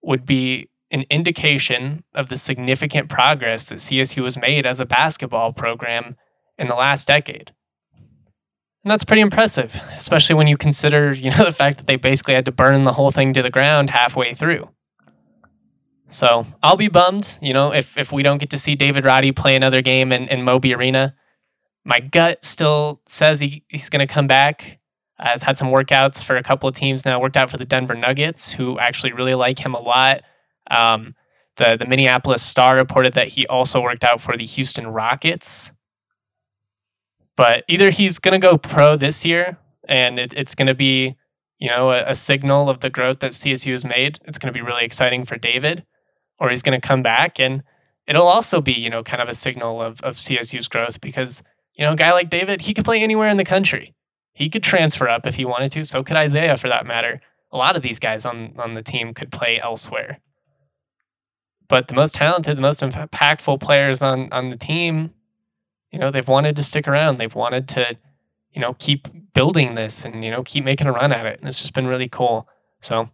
would 0.00 0.24
be 0.24 0.70
an 0.90 1.04
indication 1.10 2.04
of 2.14 2.30
the 2.30 2.38
significant 2.38 3.10
progress 3.10 3.66
that 3.66 3.80
CSU 3.80 4.24
has 4.24 4.38
made 4.38 4.64
as 4.64 4.80
a 4.80 4.86
basketball 4.86 5.52
program 5.52 6.16
in 6.56 6.68
the 6.68 6.74
last 6.74 7.06
decade. 7.06 7.52
And 8.84 8.90
that's 8.90 9.04
pretty 9.04 9.22
impressive, 9.22 9.80
especially 9.96 10.36
when 10.36 10.46
you 10.46 10.56
consider, 10.56 11.12
you 11.12 11.30
know, 11.30 11.44
the 11.44 11.52
fact 11.52 11.78
that 11.78 11.86
they 11.86 11.96
basically 11.96 12.34
had 12.34 12.44
to 12.44 12.52
burn 12.52 12.84
the 12.84 12.92
whole 12.92 13.10
thing 13.10 13.32
to 13.32 13.42
the 13.42 13.50
ground 13.50 13.90
halfway 13.90 14.34
through. 14.34 14.68
So 16.08 16.46
I'll 16.62 16.76
be 16.76 16.88
bummed, 16.88 17.38
you 17.42 17.52
know, 17.52 17.72
if, 17.72 17.98
if 17.98 18.12
we 18.12 18.22
don't 18.22 18.38
get 18.38 18.50
to 18.50 18.58
see 18.58 18.76
David 18.76 19.04
Roddy 19.04 19.32
play 19.32 19.56
another 19.56 19.82
game 19.82 20.12
in, 20.12 20.28
in 20.28 20.44
Moby 20.44 20.74
Arena 20.74 21.14
my 21.84 22.00
gut 22.00 22.44
still 22.44 23.00
says 23.06 23.40
he, 23.40 23.64
he's 23.68 23.90
going 23.90 24.06
to 24.06 24.12
come 24.12 24.26
back. 24.26 24.80
Uh, 25.18 25.28
has 25.28 25.42
had 25.42 25.56
some 25.56 25.68
workouts 25.68 26.22
for 26.22 26.36
a 26.36 26.42
couple 26.42 26.68
of 26.68 26.74
teams 26.74 27.04
now. 27.04 27.20
Worked 27.20 27.36
out 27.36 27.50
for 27.50 27.56
the 27.56 27.64
Denver 27.64 27.94
Nuggets, 27.94 28.52
who 28.52 28.78
actually 28.78 29.12
really 29.12 29.34
like 29.34 29.60
him 29.60 29.74
a 29.74 29.80
lot. 29.80 30.22
Um, 30.70 31.14
the 31.56 31.76
the 31.76 31.86
Minneapolis 31.86 32.42
Star 32.42 32.76
reported 32.76 33.12
that 33.12 33.28
he 33.28 33.46
also 33.46 33.80
worked 33.80 34.02
out 34.02 34.20
for 34.20 34.36
the 34.36 34.44
Houston 34.44 34.88
Rockets. 34.88 35.70
But 37.36 37.64
either 37.68 37.90
he's 37.90 38.18
going 38.18 38.38
to 38.38 38.44
go 38.44 38.56
pro 38.56 38.96
this 38.96 39.24
year, 39.24 39.58
and 39.88 40.18
it, 40.18 40.32
it's 40.34 40.54
going 40.54 40.68
to 40.68 40.74
be, 40.74 41.16
you 41.58 41.68
know, 41.68 41.90
a, 41.90 42.10
a 42.10 42.14
signal 42.14 42.70
of 42.70 42.80
the 42.80 42.90
growth 42.90 43.20
that 43.20 43.32
CSU 43.32 43.72
has 43.72 43.84
made. 43.84 44.18
It's 44.24 44.38
going 44.38 44.52
to 44.52 44.56
be 44.56 44.64
really 44.64 44.84
exciting 44.84 45.24
for 45.24 45.36
David, 45.36 45.84
or 46.38 46.50
he's 46.50 46.62
going 46.62 46.80
to 46.80 46.86
come 46.86 47.02
back, 47.02 47.40
and 47.40 47.62
it'll 48.06 48.28
also 48.28 48.60
be, 48.60 48.72
you 48.72 48.90
know, 48.90 49.02
kind 49.02 49.22
of 49.22 49.28
a 49.28 49.34
signal 49.34 49.82
of 49.82 50.00
of 50.02 50.14
CSU's 50.14 50.68
growth 50.68 51.00
because 51.00 51.42
you 51.76 51.84
know, 51.84 51.92
a 51.92 51.96
guy 51.96 52.12
like 52.12 52.30
David, 52.30 52.62
he 52.62 52.74
could 52.74 52.84
play 52.84 53.02
anywhere 53.02 53.28
in 53.28 53.36
the 53.36 53.44
country. 53.44 53.94
He 54.32 54.48
could 54.48 54.62
transfer 54.62 55.08
up 55.08 55.26
if 55.26 55.36
he 55.36 55.44
wanted 55.44 55.72
to. 55.72 55.84
So 55.84 56.02
could 56.02 56.16
Isaiah, 56.16 56.56
for 56.56 56.68
that 56.68 56.86
matter. 56.86 57.20
A 57.52 57.56
lot 57.56 57.76
of 57.76 57.82
these 57.82 57.98
guys 57.98 58.24
on, 58.24 58.54
on 58.58 58.74
the 58.74 58.82
team 58.82 59.14
could 59.14 59.30
play 59.30 59.60
elsewhere. 59.60 60.18
But 61.68 61.88
the 61.88 61.94
most 61.94 62.14
talented, 62.14 62.56
the 62.56 62.62
most 62.62 62.80
impactful 62.80 63.60
players 63.60 64.02
on, 64.02 64.32
on 64.32 64.50
the 64.50 64.56
team, 64.56 65.14
you 65.94 66.00
know, 66.00 66.10
they've 66.10 66.26
wanted 66.26 66.56
to 66.56 66.64
stick 66.64 66.88
around. 66.88 67.18
They've 67.18 67.34
wanted 67.34 67.68
to, 67.68 67.96
you 68.50 68.60
know, 68.60 68.74
keep 68.80 69.06
building 69.32 69.74
this 69.74 70.04
and, 70.04 70.24
you 70.24 70.30
know, 70.32 70.42
keep 70.42 70.64
making 70.64 70.88
a 70.88 70.92
run 70.92 71.12
at 71.12 71.24
it. 71.24 71.38
And 71.38 71.46
it's 71.46 71.60
just 71.60 71.72
been 71.72 71.86
really 71.86 72.08
cool. 72.08 72.48
So 72.80 73.08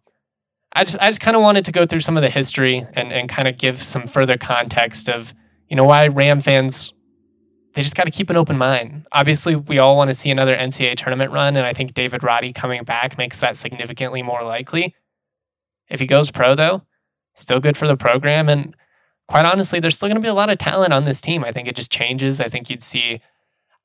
I 0.73 0.85
just 0.85 0.97
I 0.99 1.09
just 1.09 1.21
kind 1.21 1.37
of 1.37 1.43
wanted 1.43 1.67
to 1.67 1.73
go 1.73 1.85
through 1.85 2.01
some 2.01 2.17
of 2.17 2.23
the 2.23 2.31
history 2.31 2.87
and, 2.95 3.13
and 3.13 3.29
kind 3.29 3.47
of 3.47 3.59
give 3.59 3.83
some 3.83 4.07
further 4.07 4.39
context 4.39 5.11
of, 5.11 5.35
you 5.69 5.77
know, 5.77 5.85
why 5.85 6.07
Ram 6.07 6.41
fans 6.41 6.95
they 7.75 7.83
just 7.83 7.97
got 7.97 8.05
to 8.05 8.11
keep 8.11 8.31
an 8.31 8.37
open 8.37 8.57
mind. 8.57 9.07
Obviously, 9.13 9.55
we 9.55 9.79
all 9.79 9.95
want 9.95 10.09
to 10.09 10.15
see 10.15 10.31
another 10.31 10.57
NCAA 10.57 10.97
tournament 10.97 11.33
run, 11.33 11.55
and 11.55 11.67
I 11.67 11.75
think 11.75 11.93
David 11.93 12.25
Roddy 12.25 12.53
coming 12.53 12.83
back 12.83 13.19
makes 13.19 13.41
that 13.41 13.57
significantly 13.57 14.23
more 14.23 14.43
likely. 14.43 14.95
If 15.89 16.01
he 16.01 16.07
goes 16.07 16.31
pro, 16.31 16.55
though, 16.55 16.83
still 17.35 17.61
good 17.61 17.77
for 17.77 17.87
the 17.87 17.97
program. 17.97 18.49
And 18.49 18.75
quite 19.31 19.45
honestly, 19.45 19.79
there's 19.79 19.95
still 19.95 20.09
going 20.09 20.17
to 20.17 20.23
be 20.23 20.29
a 20.29 20.35
lot 20.35 20.51
of 20.51 20.59
talent 20.59 20.93
on 20.93 21.05
this 21.05 21.21
team. 21.21 21.45
I 21.45 21.53
think 21.53 21.69
it 21.69 21.77
just 21.77 21.93
changes. 21.93 22.41
I 22.41 22.49
think 22.49 22.69
you'd 22.69 22.83
see 22.83 23.21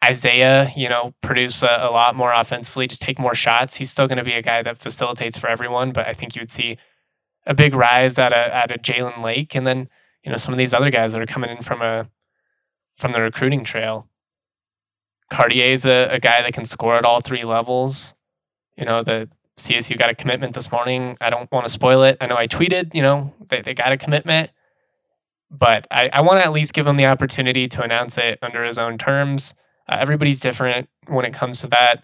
Isaiah, 0.03 0.71
you 0.75 0.89
know, 0.89 1.13
produce 1.21 1.61
a, 1.61 1.77
a 1.81 1.91
lot 1.91 2.15
more 2.15 2.33
offensively, 2.33 2.87
just 2.87 3.03
take 3.03 3.19
more 3.19 3.35
shots. 3.35 3.75
He's 3.75 3.91
still 3.91 4.07
going 4.07 4.17
to 4.17 4.23
be 4.23 4.33
a 4.33 4.41
guy 4.41 4.63
that 4.63 4.79
facilitates 4.79 5.37
for 5.37 5.47
everyone, 5.47 5.91
but 5.91 6.07
I 6.07 6.13
think 6.13 6.35
you 6.35 6.41
would 6.41 6.49
see 6.49 6.79
a 7.45 7.53
big 7.53 7.75
rise 7.75 8.17
at 8.17 8.33
a 8.33 8.55
at 8.55 8.71
a 8.71 8.79
Jalen 8.79 9.21
Lake, 9.21 9.53
and 9.53 9.67
then 9.67 9.87
you 10.23 10.31
know 10.31 10.37
some 10.37 10.51
of 10.51 10.57
these 10.57 10.73
other 10.73 10.89
guys 10.89 11.13
that 11.13 11.21
are 11.21 11.27
coming 11.27 11.51
in 11.51 11.61
from 11.61 11.83
a 11.83 12.09
from 12.97 13.13
the 13.13 13.21
recruiting 13.21 13.63
trail. 13.63 14.07
Cartier 15.29 15.65
is 15.65 15.85
a, 15.85 16.07
a 16.09 16.19
guy 16.19 16.41
that 16.41 16.53
can 16.53 16.65
score 16.65 16.95
at 16.97 17.05
all 17.05 17.21
three 17.21 17.43
levels. 17.43 18.15
You 18.77 18.85
know, 18.85 19.03
the 19.03 19.29
CSU 19.57 19.95
got 19.95 20.09
a 20.09 20.15
commitment 20.15 20.55
this 20.55 20.71
morning. 20.71 21.17
I 21.21 21.29
don't 21.29 21.51
want 21.51 21.65
to 21.65 21.71
spoil 21.71 22.01
it. 22.03 22.17
I 22.19 22.25
know 22.25 22.35
I 22.35 22.47
tweeted, 22.47 22.95
you 22.95 23.03
know, 23.03 23.33
they, 23.47 23.61
they 23.61 23.73
got 23.73 23.91
a 23.91 23.97
commitment, 23.97 24.49
but 25.51 25.87
I, 25.91 26.09
I 26.11 26.21
want 26.21 26.39
to 26.39 26.45
at 26.45 26.51
least 26.51 26.73
give 26.73 26.87
him 26.87 26.97
the 26.97 27.05
opportunity 27.05 27.67
to 27.69 27.83
announce 27.83 28.17
it 28.17 28.39
under 28.41 28.63
his 28.63 28.77
own 28.77 28.97
terms. 28.97 29.53
Uh, 29.91 29.97
everybody's 29.99 30.39
different 30.39 30.89
when 31.07 31.25
it 31.25 31.33
comes 31.33 31.61
to 31.61 31.67
that. 31.67 32.03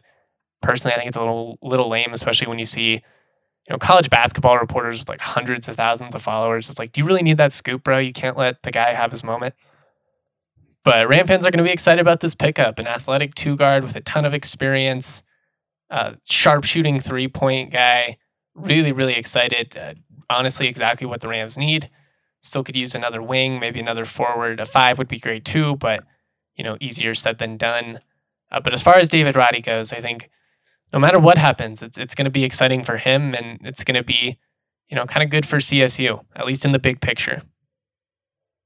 Personally, 0.61 0.93
I 0.93 0.97
think 0.97 1.07
it's 1.07 1.17
a 1.17 1.21
little 1.21 1.57
little 1.61 1.89
lame, 1.89 2.13
especially 2.13 2.47
when 2.47 2.59
you 2.59 2.65
see, 2.65 2.93
you 2.93 3.01
know, 3.69 3.77
college 3.77 4.09
basketball 4.09 4.57
reporters 4.57 4.99
with 4.99 5.09
like 5.09 5.21
hundreds 5.21 5.67
of 5.67 5.75
thousands 5.75 6.13
of 6.13 6.21
followers. 6.21 6.69
It's 6.69 6.77
like, 6.77 6.91
do 6.91 7.01
you 7.01 7.07
really 7.07 7.23
need 7.23 7.37
that 7.37 7.53
scoop, 7.53 7.83
bro? 7.83 7.97
You 7.97 8.13
can't 8.13 8.37
let 8.37 8.61
the 8.63 8.71
guy 8.71 8.93
have 8.93 9.11
his 9.11 9.23
moment. 9.23 9.55
But 10.83 11.07
Ram 11.07 11.27
fans 11.27 11.45
are 11.45 11.51
going 11.51 11.63
to 11.63 11.67
be 11.67 11.73
excited 11.73 12.01
about 12.01 12.21
this 12.21 12.35
pickup. 12.35 12.79
An 12.79 12.87
athletic 12.87 13.35
two 13.35 13.55
guard 13.55 13.83
with 13.83 13.95
a 13.95 14.01
ton 14.01 14.25
of 14.25 14.33
experience, 14.33 15.23
uh, 15.89 16.13
sharp 16.29 16.63
shooting 16.63 16.99
three 16.99 17.27
point 17.27 17.71
guy. 17.71 18.17
Really, 18.53 18.91
really 18.91 19.13
excited. 19.13 19.77
Uh, 19.77 19.93
honestly, 20.29 20.67
exactly 20.67 21.07
what 21.07 21.21
the 21.21 21.27
Rams 21.27 21.57
need. 21.57 21.89
Still 22.41 22.63
could 22.63 22.75
use 22.75 22.95
another 22.95 23.21
wing, 23.21 23.59
maybe 23.59 23.79
another 23.79 24.05
forward. 24.05 24.59
A 24.59 24.65
five 24.65 24.97
would 24.97 25.07
be 25.07 25.19
great 25.19 25.45
too, 25.45 25.75
but 25.75 26.03
you 26.55 26.63
know, 26.63 26.77
easier 26.79 27.13
said 27.13 27.37
than 27.37 27.57
done. 27.57 27.99
Uh, 28.51 28.59
but 28.59 28.73
as 28.73 28.81
far 28.81 28.97
as 28.97 29.09
David 29.09 29.35
Roddy 29.35 29.61
goes, 29.61 29.93
I 29.93 30.01
think 30.01 30.29
no 30.93 30.99
matter 30.99 31.19
what 31.19 31.37
happens, 31.37 31.81
it's 31.81 31.97
it's 31.97 32.15
going 32.15 32.25
to 32.25 32.31
be 32.31 32.43
exciting 32.43 32.83
for 32.83 32.97
him, 32.97 33.33
and 33.33 33.59
it's 33.63 33.83
going 33.83 33.95
to 33.95 34.03
be, 34.03 34.37
you 34.89 34.95
know, 34.95 35.05
kind 35.05 35.23
of 35.23 35.29
good 35.29 35.45
for 35.45 35.57
CSU, 35.57 36.23
at 36.35 36.45
least 36.45 36.65
in 36.65 36.71
the 36.71 36.79
big 36.79 36.99
picture. 37.01 37.43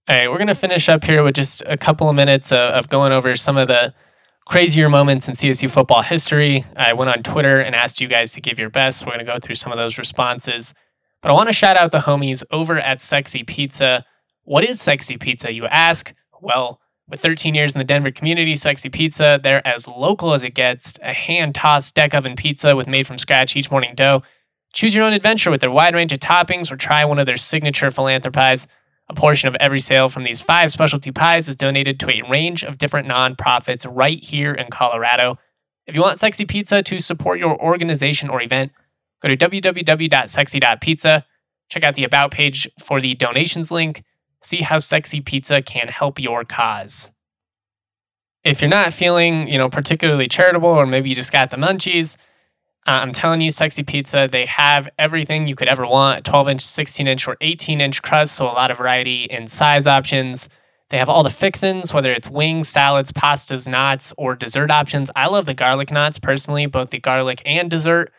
All 0.08 0.16
right, 0.16 0.30
we're 0.30 0.38
going 0.38 0.48
to 0.48 0.56
finish 0.56 0.88
up 0.88 1.04
here 1.04 1.24
with 1.24 1.36
just 1.36 1.64
a 1.66 1.78
couple 1.78 2.10
of 2.10 2.16
minutes 2.16 2.52
of, 2.52 2.58
of 2.58 2.90
going 2.90 3.12
over 3.12 3.36
some 3.36 3.58
of 3.58 3.68
the 3.68 3.94
crazier 4.46 4.88
moments 4.88 5.28
in 5.28 5.34
CSU 5.34 5.70
football 5.70 6.04
history. 6.04 6.64
I 6.76 6.94
went 6.94 7.10
on 7.10 7.24
Twitter 7.24 7.60
and 7.60 7.76
asked 7.76 8.00
you 8.00 8.08
guys 8.08 8.32
to 8.34 8.42
give 8.42 8.60
your 8.60 8.70
best. 8.70 9.04
We're 9.06 9.14
going 9.14 9.26
to 9.26 9.32
go 9.32 9.40
through 9.40 9.56
some 9.56 9.72
of 9.72 9.78
those 9.78 9.98
responses. 9.98 10.74
But 11.26 11.32
I 11.32 11.34
want 11.38 11.50
to 11.50 11.54
shout 11.54 11.76
out 11.76 11.92
the 11.92 12.02
homies 12.02 12.44
over 12.52 12.80
at 12.80 13.02
Sexy 13.02 13.44
Pizza. 13.44 14.06
What 14.44 14.64
is 14.64 14.80
Sexy 14.80 15.18
Pizza, 15.18 15.52
you 15.52 15.66
ask? 15.66 16.14
Well, 16.40 16.80
with 17.10 17.20
13 17.20 17.56
years 17.56 17.74
in 17.74 17.80
the 17.80 17.84
Denver 17.84 18.12
community, 18.12 18.56
Sexy 18.56 18.90
Pizza, 18.90 19.40
they're 19.42 19.68
as 19.68 19.88
local 19.88 20.36
as 20.36 20.44
it 20.44 20.54
gets. 20.54 21.00
A 21.02 21.14
hand 21.14 21.56
tossed 21.56 21.96
deck 21.96 22.14
oven 22.14 22.36
pizza 22.36 22.76
with 22.76 22.88
made 22.88 23.08
from 23.08 23.18
scratch 23.18 23.56
each 23.56 23.72
morning 23.72 23.96
dough. 23.96 24.22
Choose 24.72 24.94
your 24.94 25.04
own 25.04 25.14
adventure 25.14 25.50
with 25.50 25.62
their 25.62 25.72
wide 25.72 25.96
range 25.96 26.14
of 26.14 26.20
toppings 26.20 26.72
or 26.72 26.78
try 26.78 27.04
one 27.04 27.18
of 27.18 27.26
their 27.26 27.38
signature 27.38 27.90
philanthropies. 27.90 28.68
A 29.10 29.16
portion 29.16 29.50
of 29.50 29.56
every 29.56 29.80
sale 29.80 30.10
from 30.10 30.26
these 30.26 30.42
five 30.42 30.70
specialty 30.70 31.12
pies 31.12 31.50
is 31.50 31.56
donated 31.56 32.00
to 32.02 32.16
a 32.16 32.30
range 32.30 32.64
of 32.64 32.78
different 32.78 33.08
nonprofits 33.08 33.88
right 33.90 34.24
here 34.24 34.54
in 34.54 34.68
Colorado. 34.70 35.40
If 35.88 35.96
you 35.96 36.02
want 36.02 36.20
Sexy 36.20 36.46
Pizza 36.46 36.84
to 36.84 37.00
support 37.00 37.40
your 37.40 37.60
organization 37.60 38.30
or 38.30 38.44
event, 38.44 38.74
go 39.26 39.36
to 39.36 39.50
www.sexy.pizza. 39.50 41.26
Check 41.70 41.84
out 41.84 41.96
the 41.96 42.04
About 42.04 42.32
page 42.32 42.70
for 42.80 43.02
the 43.02 43.16
donations 43.16 43.72
link. 43.72 44.04
See 44.42 44.58
how 44.58 44.78
Sexy 44.78 45.22
Pizza 45.22 45.62
can 45.62 45.88
help 45.88 46.20
your 46.20 46.44
cause. 46.46 47.12
If 48.44 48.62
you're 48.62 48.70
not 48.70 48.94
feeling, 48.94 49.48
you 49.48 49.58
know, 49.58 49.70
particularly 49.70 50.28
charitable, 50.28 50.70
or 50.70 50.86
maybe 50.86 51.10
you 51.10 51.16
just 51.16 51.32
got 51.32 51.50
the 51.50 51.58
munchies, 51.58 52.18
uh, 52.88 53.00
I'm 53.02 53.12
telling 53.12 53.42
you, 53.42 53.50
Sexy 53.50 53.82
Pizza, 53.82 54.30
they 54.32 54.46
have 54.46 54.88
everything 55.00 55.48
you 55.48 55.56
could 55.56 55.68
ever 55.68 55.88
want 55.88 56.24
12 56.26 56.50
inch, 56.50 56.62
16 56.62 57.08
inch, 57.08 57.28
or 57.28 57.38
18 57.42 57.82
inch 57.82 58.04
crust, 58.04 58.36
so 58.36 58.46
a 58.46 58.54
lot 58.54 58.70
of 58.70 58.78
variety 58.78 59.24
in 59.24 59.48
size 59.48 59.88
options. 59.88 60.48
They 60.92 61.00
have 61.00 61.10
all 61.10 61.24
the 61.24 61.32
fixins, 61.32 61.92
whether 61.92 62.12
it's 62.12 62.30
wings, 62.30 62.70
salads, 62.70 63.12
pastas, 63.12 63.68
knots, 63.68 64.14
or 64.20 64.36
dessert 64.36 64.70
options. 64.70 65.10
I 65.16 65.26
love 65.26 65.48
the 65.48 65.56
garlic 65.56 65.92
knots 65.92 66.20
personally, 66.20 66.68
both 66.68 66.92
the 66.92 67.00
garlic 67.00 67.42
and 67.44 67.72
dessert. 67.72 68.14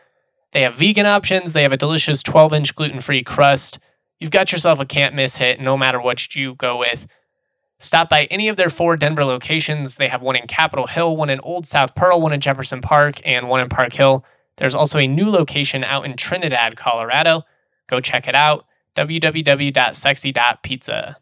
They 0.56 0.62
have 0.62 0.76
vegan 0.76 1.04
options. 1.04 1.52
They 1.52 1.64
have 1.64 1.72
a 1.72 1.76
delicious 1.76 2.22
12 2.22 2.54
inch 2.54 2.74
gluten 2.74 3.02
free 3.02 3.22
crust. 3.22 3.78
You've 4.18 4.30
got 4.30 4.52
yourself 4.52 4.80
a 4.80 4.86
can't 4.86 5.14
miss 5.14 5.36
hit 5.36 5.60
no 5.60 5.76
matter 5.76 6.00
what 6.00 6.34
you 6.34 6.54
go 6.54 6.78
with. 6.78 7.06
Stop 7.78 8.08
by 8.08 8.24
any 8.30 8.48
of 8.48 8.56
their 8.56 8.70
four 8.70 8.96
Denver 8.96 9.26
locations. 9.26 9.96
They 9.96 10.08
have 10.08 10.22
one 10.22 10.34
in 10.34 10.46
Capitol 10.46 10.86
Hill, 10.86 11.14
one 11.14 11.28
in 11.28 11.40
Old 11.40 11.66
South 11.66 11.94
Pearl, 11.94 12.22
one 12.22 12.32
in 12.32 12.40
Jefferson 12.40 12.80
Park, 12.80 13.20
and 13.22 13.50
one 13.50 13.60
in 13.60 13.68
Park 13.68 13.92
Hill. 13.92 14.24
There's 14.56 14.74
also 14.74 14.98
a 14.98 15.06
new 15.06 15.28
location 15.28 15.84
out 15.84 16.06
in 16.06 16.16
Trinidad, 16.16 16.74
Colorado. 16.74 17.42
Go 17.86 18.00
check 18.00 18.26
it 18.26 18.34
out 18.34 18.64
www.sexy.pizza. 18.94 21.16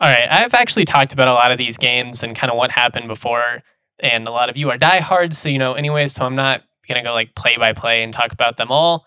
All 0.00 0.10
right, 0.10 0.28
I've 0.28 0.54
actually 0.54 0.86
talked 0.86 1.12
about 1.12 1.28
a 1.28 1.34
lot 1.34 1.52
of 1.52 1.58
these 1.58 1.76
games 1.76 2.24
and 2.24 2.34
kind 2.34 2.50
of 2.50 2.56
what 2.56 2.72
happened 2.72 3.06
before, 3.06 3.62
and 4.00 4.26
a 4.26 4.32
lot 4.32 4.50
of 4.50 4.56
you 4.56 4.70
are 4.70 4.76
diehards, 4.76 5.38
so 5.38 5.48
you 5.48 5.60
know, 5.60 5.74
anyways, 5.74 6.14
so 6.14 6.24
I'm 6.24 6.34
not 6.34 6.64
gonna 6.86 7.02
go 7.02 7.12
like 7.12 7.34
play 7.34 7.56
by 7.56 7.72
play 7.72 8.02
and 8.02 8.12
talk 8.12 8.32
about 8.32 8.56
them 8.56 8.70
all. 8.70 9.06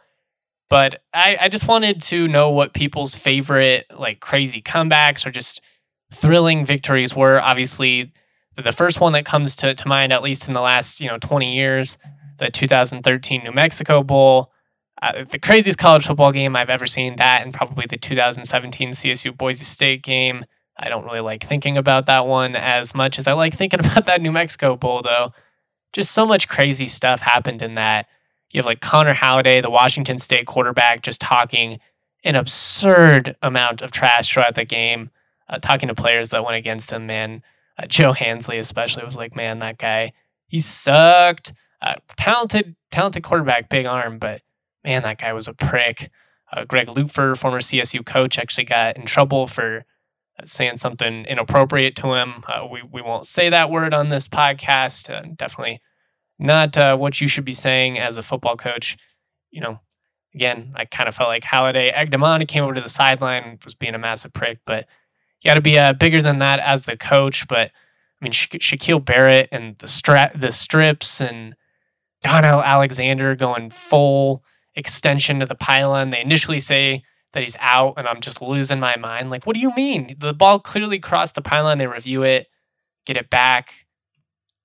But 0.69 1.01
I, 1.13 1.37
I 1.41 1.49
just 1.49 1.67
wanted 1.67 2.01
to 2.03 2.27
know 2.27 2.51
what 2.51 2.73
people's 2.73 3.15
favorite 3.15 3.87
like 3.97 4.19
crazy 4.19 4.61
comebacks 4.61 5.25
or 5.25 5.31
just 5.31 5.61
thrilling 6.13 6.65
victories 6.65 7.15
were. 7.15 7.41
Obviously, 7.41 8.13
the 8.55 8.71
first 8.71 8.99
one 8.99 9.13
that 9.13 9.25
comes 9.25 9.55
to, 9.57 9.73
to 9.73 9.87
mind, 9.87 10.13
at 10.13 10.21
least 10.21 10.47
in 10.47 10.53
the 10.53 10.61
last 10.61 11.01
you 11.01 11.07
know 11.07 11.17
20 11.17 11.55
years, 11.55 11.97
the 12.37 12.49
2013 12.49 13.43
New 13.43 13.51
Mexico 13.51 14.03
Bowl. 14.03 14.51
Uh, 15.01 15.23
the 15.29 15.39
craziest 15.39 15.79
college 15.79 16.05
football 16.05 16.31
game 16.31 16.57
I've 16.57 16.69
ever 16.69 16.85
seen. 16.85 17.15
That 17.15 17.41
and 17.41 17.53
probably 17.53 17.85
the 17.85 17.97
2017 17.97 18.91
CSU 18.91 19.35
Boise 19.35 19.63
State 19.63 20.03
game. 20.03 20.45
I 20.77 20.89
don't 20.89 21.05
really 21.05 21.19
like 21.19 21.43
thinking 21.43 21.77
about 21.77 22.05
that 22.05 22.25
one 22.27 22.55
as 22.55 22.93
much 22.93 23.17
as 23.17 23.27
I 23.27 23.33
like 23.33 23.53
thinking 23.53 23.79
about 23.85 24.05
that 24.05 24.21
New 24.21 24.31
Mexico 24.31 24.75
Bowl, 24.75 25.01
though. 25.01 25.33
Just 25.93 26.11
so 26.11 26.25
much 26.25 26.47
crazy 26.47 26.87
stuff 26.87 27.21
happened 27.21 27.61
in 27.61 27.75
that. 27.75 28.07
You 28.51 28.59
have 28.59 28.65
like 28.65 28.81
Connor 28.81 29.13
Halliday, 29.13 29.61
the 29.61 29.69
Washington 29.69 30.17
State 30.17 30.47
quarterback, 30.47 31.03
just 31.03 31.21
talking 31.21 31.79
an 32.23 32.35
absurd 32.35 33.35
amount 33.41 33.81
of 33.81 33.91
trash 33.91 34.31
throughout 34.31 34.55
the 34.55 34.65
game, 34.65 35.09
uh, 35.47 35.59
talking 35.59 35.87
to 35.87 35.95
players 35.95 36.29
that 36.29 36.43
went 36.43 36.57
against 36.57 36.91
him. 36.91 37.05
Man, 37.05 37.43
uh, 37.77 37.85
Joe 37.85 38.13
Hansley 38.13 38.57
especially 38.57 39.05
was 39.05 39.15
like, 39.15 39.35
man, 39.35 39.59
that 39.59 39.77
guy, 39.77 40.13
he 40.47 40.59
sucked. 40.59 41.53
Uh, 41.81 41.95
talented, 42.17 42.75
talented 42.91 43.23
quarterback, 43.23 43.69
big 43.69 43.85
arm, 43.85 44.19
but 44.19 44.41
man, 44.83 45.03
that 45.03 45.19
guy 45.19 45.31
was 45.31 45.47
a 45.47 45.53
prick. 45.53 46.11
Uh, 46.51 46.65
Greg 46.65 46.87
Lupfer, 46.87 47.37
former 47.37 47.59
CSU 47.59 48.05
coach, 48.05 48.37
actually 48.37 48.65
got 48.65 48.97
in 48.97 49.05
trouble 49.05 49.47
for 49.47 49.85
saying 50.45 50.77
something 50.77 51.25
inappropriate 51.25 51.95
to 51.97 52.13
him. 52.13 52.43
Uh, 52.47 52.65
we 52.69 52.81
we 52.83 53.01
won't 53.01 53.25
say 53.25 53.49
that 53.49 53.69
word 53.69 53.93
on 53.93 54.09
this 54.09 54.27
podcast. 54.27 55.09
Uh, 55.09 55.27
definitely 55.35 55.81
not 56.37 56.77
uh, 56.77 56.95
what 56.97 57.19
you 57.19 57.27
should 57.27 57.45
be 57.45 57.53
saying 57.53 57.99
as 57.99 58.17
a 58.17 58.21
football 58.21 58.55
coach. 58.55 58.97
You 59.51 59.61
know, 59.61 59.79
again, 60.33 60.73
I 60.75 60.85
kind 60.85 61.07
of 61.07 61.15
felt 61.15 61.29
like 61.29 61.43
Halliday 61.43 61.89
egged 61.89 62.13
him 62.13 62.23
on. 62.23 62.39
He 62.39 62.45
came 62.45 62.63
over 62.63 62.73
to 62.73 62.81
the 62.81 62.89
sideline, 62.89 63.59
was 63.63 63.75
being 63.75 63.95
a 63.95 63.99
massive 63.99 64.33
prick, 64.33 64.59
but 64.65 64.87
you 65.41 65.49
got 65.49 65.55
to 65.55 65.61
be 65.61 65.77
uh, 65.77 65.93
bigger 65.93 66.21
than 66.21 66.39
that 66.39 66.59
as 66.59 66.85
the 66.85 66.97
coach. 66.97 67.47
But 67.47 67.71
I 68.21 68.25
mean, 68.25 68.31
Sha- 68.31 68.57
Shaquil 68.57 69.03
Barrett 69.03 69.49
and 69.51 69.77
the 69.79 70.31
the 70.35 70.51
strips, 70.51 71.21
and 71.21 71.55
Donell 72.23 72.61
Alexander 72.61 73.35
going 73.35 73.69
full 73.69 74.43
extension 74.75 75.39
to 75.39 75.45
the 75.45 75.55
pylon. 75.55 76.09
They 76.09 76.21
initially 76.21 76.59
say 76.59 77.03
that 77.33 77.43
he's 77.43 77.55
out, 77.59 77.93
and 77.97 78.07
I'm 78.07 78.21
just 78.21 78.41
losing 78.41 78.79
my 78.79 78.95
mind. 78.97 79.29
Like, 79.29 79.45
what 79.45 79.53
do 79.53 79.59
you 79.59 79.73
mean? 79.75 80.15
The 80.17 80.33
ball 80.33 80.59
clearly 80.59 80.99
crossed 80.99 81.35
the 81.35 81.41
pylon. 81.41 81.77
They 81.77 81.87
review 81.87 82.23
it, 82.23 82.47
get 83.05 83.17
it 83.17 83.29
back. 83.29 83.85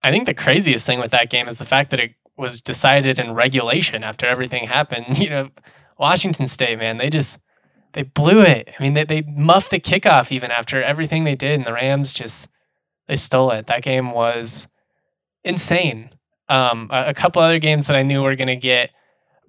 I 0.02 0.10
think 0.10 0.26
the 0.26 0.34
craziest 0.34 0.86
thing 0.86 0.98
with 1.00 1.10
that 1.12 1.30
game 1.30 1.48
is 1.48 1.58
the 1.58 1.64
fact 1.64 1.90
that 1.90 2.00
it 2.00 2.12
was 2.36 2.60
decided 2.60 3.18
in 3.18 3.32
regulation 3.32 4.02
after 4.02 4.26
everything 4.26 4.66
happened. 4.66 5.18
You 5.24 5.30
know, 5.30 5.50
Washington 5.98 6.46
State, 6.46 6.78
man, 6.78 6.98
they 6.98 7.10
just 7.10 7.38
they 7.92 8.02
blew 8.02 8.42
it. 8.42 8.68
I 8.78 8.82
mean, 8.82 8.94
they 8.94 9.04
they 9.04 9.22
muffed 9.22 9.70
the 9.70 9.80
kickoff 9.80 10.32
even 10.32 10.50
after 10.50 10.82
everything 10.82 11.24
they 11.24 11.36
did, 11.36 11.54
and 11.54 11.66
the 11.66 11.72
Rams 11.72 12.12
just 12.12 12.48
they 13.08 13.16
stole 13.16 13.50
it. 13.50 13.66
That 13.66 13.82
game 13.82 14.12
was 14.12 14.68
insane. 15.44 16.10
Um, 16.48 16.90
a, 16.92 17.08
a 17.08 17.14
couple 17.14 17.40
other 17.40 17.58
games 17.58 17.86
that 17.86 17.96
I 17.96 18.02
knew 18.02 18.22
were 18.22 18.36
going 18.36 18.48
to 18.48 18.56
get 18.56 18.90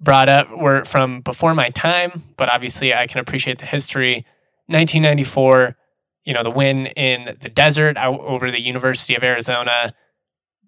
brought 0.00 0.28
up 0.28 0.48
were 0.50 0.84
from 0.84 1.20
before 1.20 1.54
my 1.54 1.70
time, 1.70 2.22
but 2.36 2.48
obviously 2.48 2.94
I 2.94 3.06
can 3.06 3.20
appreciate 3.20 3.58
the 3.58 3.66
history. 3.66 4.26
1994, 4.66 5.76
you 6.24 6.34
know, 6.34 6.42
the 6.42 6.50
win 6.50 6.86
in 6.86 7.36
the 7.40 7.48
desert 7.48 7.96
out 7.96 8.20
over 8.20 8.50
the 8.50 8.60
University 8.60 9.14
of 9.14 9.22
Arizona 9.22 9.94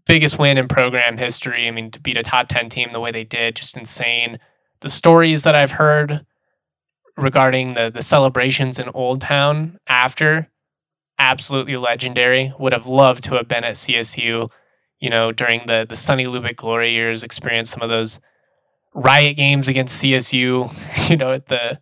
biggest 0.09 0.39
win 0.39 0.59
in 0.59 0.67
program 0.67 1.19
history. 1.19 1.69
I 1.69 1.71
mean, 1.71 1.93
to 1.93 2.01
beat 2.01 2.17
a 2.17 2.23
top 2.25 2.49
10 2.49 2.71
team 2.71 2.89
the 2.93 2.99
way 2.99 3.13
they 3.13 3.25
did, 3.25 3.55
just 3.55 3.77
insane. 3.77 4.41
The 4.81 4.89
stories 4.89 5.45
that 5.45 5.55
I've 5.55 5.73
heard 5.73 6.27
regarding 7.17 7.75
the, 7.75 7.91
the 7.95 8.03
celebrations 8.03 8.79
in 8.79 8.89
Old 8.95 9.21
Town 9.21 9.79
after, 9.87 10.49
absolutely 11.19 11.77
legendary. 11.77 12.53
Would 12.59 12.73
have 12.73 12.87
loved 12.87 13.25
to 13.25 13.35
have 13.35 13.49
been 13.49 13.65
at 13.65 13.75
CSU, 13.75 14.51
you 14.99 15.11
know, 15.11 15.31
during 15.31 15.67
the, 15.67 15.87
the 15.89 15.97
Sonny 15.97 16.25
Lubick 16.25 16.57
glory 16.57 16.93
years, 16.93 17.23
experience 17.23 17.71
some 17.71 17.83
of 17.83 17.91
those 17.91 18.19
riot 18.99 19.37
games 19.37 19.69
against 19.69 20.03
CSU, 20.03 21.09
you 21.11 21.17
know, 21.17 21.33
at 21.33 21.47
the 21.47 21.79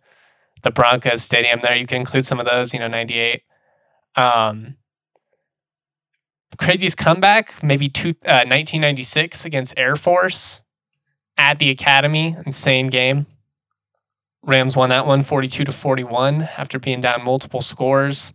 the 0.63 0.71
Broncos 0.71 1.21
Stadium 1.21 1.59
there. 1.61 1.75
You 1.75 1.87
can 1.87 1.97
include 1.97 2.25
some 2.25 2.39
of 2.39 2.45
those, 2.45 2.73
you 2.73 2.79
know, 2.79 2.87
98. 2.87 3.43
Um, 4.15 4.75
craziest 6.57 6.97
comeback, 6.97 7.61
maybe 7.63 7.87
two, 7.87 8.09
uh, 8.25 8.43
1996 8.45 9.45
against 9.45 9.73
Air 9.77 9.95
Force 9.95 10.61
at 11.37 11.59
the 11.59 11.69
Academy. 11.69 12.35
Insane 12.45 12.87
game. 12.87 13.27
Rams 14.43 14.75
won 14.75 14.89
that 14.89 15.05
one 15.05 15.23
42 15.23 15.65
to 15.65 15.71
41 15.71 16.43
after 16.57 16.79
being 16.79 17.01
down 17.01 17.23
multiple 17.23 17.61
scores. 17.61 18.33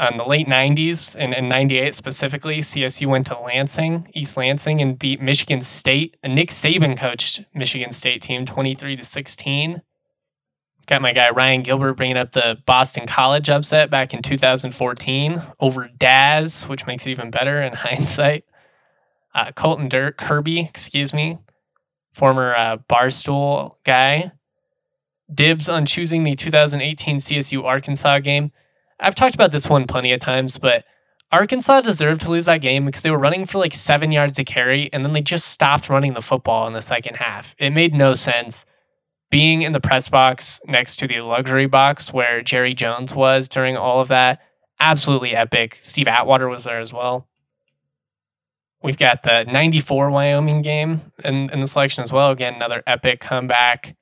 In 0.00 0.16
the 0.16 0.24
late 0.24 0.48
90s 0.48 1.14
and 1.18 1.34
in 1.34 1.50
98 1.50 1.94
specifically, 1.94 2.60
CSU 2.60 3.06
went 3.06 3.26
to 3.26 3.38
Lansing, 3.38 4.08
East 4.14 4.34
Lansing, 4.34 4.80
and 4.80 4.98
beat 4.98 5.20
Michigan 5.20 5.60
State. 5.60 6.16
A 6.22 6.28
Nick 6.28 6.48
Saban 6.48 6.96
coached 6.96 7.44
Michigan 7.52 7.92
State 7.92 8.22
team 8.22 8.46
23 8.46 8.96
to 8.96 9.04
16. 9.04 9.82
Got 10.86 11.02
my 11.02 11.12
guy 11.12 11.28
Ryan 11.28 11.62
Gilbert 11.62 11.94
bringing 11.94 12.16
up 12.16 12.32
the 12.32 12.58
Boston 12.64 13.06
College 13.06 13.50
upset 13.50 13.90
back 13.90 14.14
in 14.14 14.22
2014 14.22 15.42
over 15.60 15.88
Daz, 15.98 16.62
which 16.62 16.86
makes 16.86 17.06
it 17.06 17.10
even 17.10 17.30
better 17.30 17.60
in 17.60 17.72
hindsight. 17.74 18.44
Uh, 19.34 19.52
Colton 19.52 19.90
Dirt 19.90 20.16
Kirby, 20.16 20.60
excuse 20.60 21.12
me, 21.12 21.38
former 22.12 22.56
uh, 22.56 22.78
Barstool 22.88 23.74
guy, 23.84 24.32
dibs 25.32 25.68
on 25.68 25.84
choosing 25.84 26.22
the 26.22 26.34
2018 26.34 27.18
CSU 27.18 27.62
Arkansas 27.64 28.20
game. 28.20 28.50
I've 29.00 29.14
talked 29.14 29.34
about 29.34 29.52
this 29.52 29.68
one 29.68 29.86
plenty 29.86 30.12
of 30.12 30.20
times, 30.20 30.58
but 30.58 30.84
Arkansas 31.32 31.80
deserved 31.80 32.22
to 32.22 32.30
lose 32.30 32.46
that 32.46 32.60
game 32.60 32.84
because 32.84 33.02
they 33.02 33.10
were 33.10 33.18
running 33.18 33.46
for 33.46 33.58
like 33.58 33.74
seven 33.74 34.12
yards 34.12 34.38
a 34.38 34.44
carry, 34.44 34.92
and 34.92 35.04
then 35.04 35.12
they 35.12 35.22
just 35.22 35.48
stopped 35.48 35.88
running 35.88 36.14
the 36.14 36.20
football 36.20 36.66
in 36.66 36.72
the 36.72 36.82
second 36.82 37.16
half. 37.16 37.54
It 37.58 37.70
made 37.70 37.94
no 37.94 38.14
sense 38.14 38.66
being 39.30 39.62
in 39.62 39.72
the 39.72 39.80
press 39.80 40.08
box 40.08 40.60
next 40.66 40.96
to 40.96 41.06
the 41.06 41.20
luxury 41.20 41.66
box 41.66 42.12
where 42.12 42.42
Jerry 42.42 42.74
Jones 42.74 43.14
was 43.14 43.48
during 43.48 43.76
all 43.76 44.00
of 44.00 44.08
that, 44.08 44.40
absolutely 44.80 45.34
epic. 45.36 45.78
Steve 45.82 46.08
Atwater 46.08 46.48
was 46.48 46.64
there 46.64 46.80
as 46.80 46.92
well. 46.92 47.28
We've 48.82 48.98
got 48.98 49.22
the 49.22 49.44
94 49.44 50.10
Wyoming 50.10 50.62
game 50.62 51.12
in, 51.22 51.50
in 51.50 51.60
the 51.60 51.66
selection 51.66 52.02
as 52.02 52.12
well. 52.12 52.30
Again, 52.30 52.54
another 52.54 52.82
epic 52.86 53.20
comeback. 53.20 53.94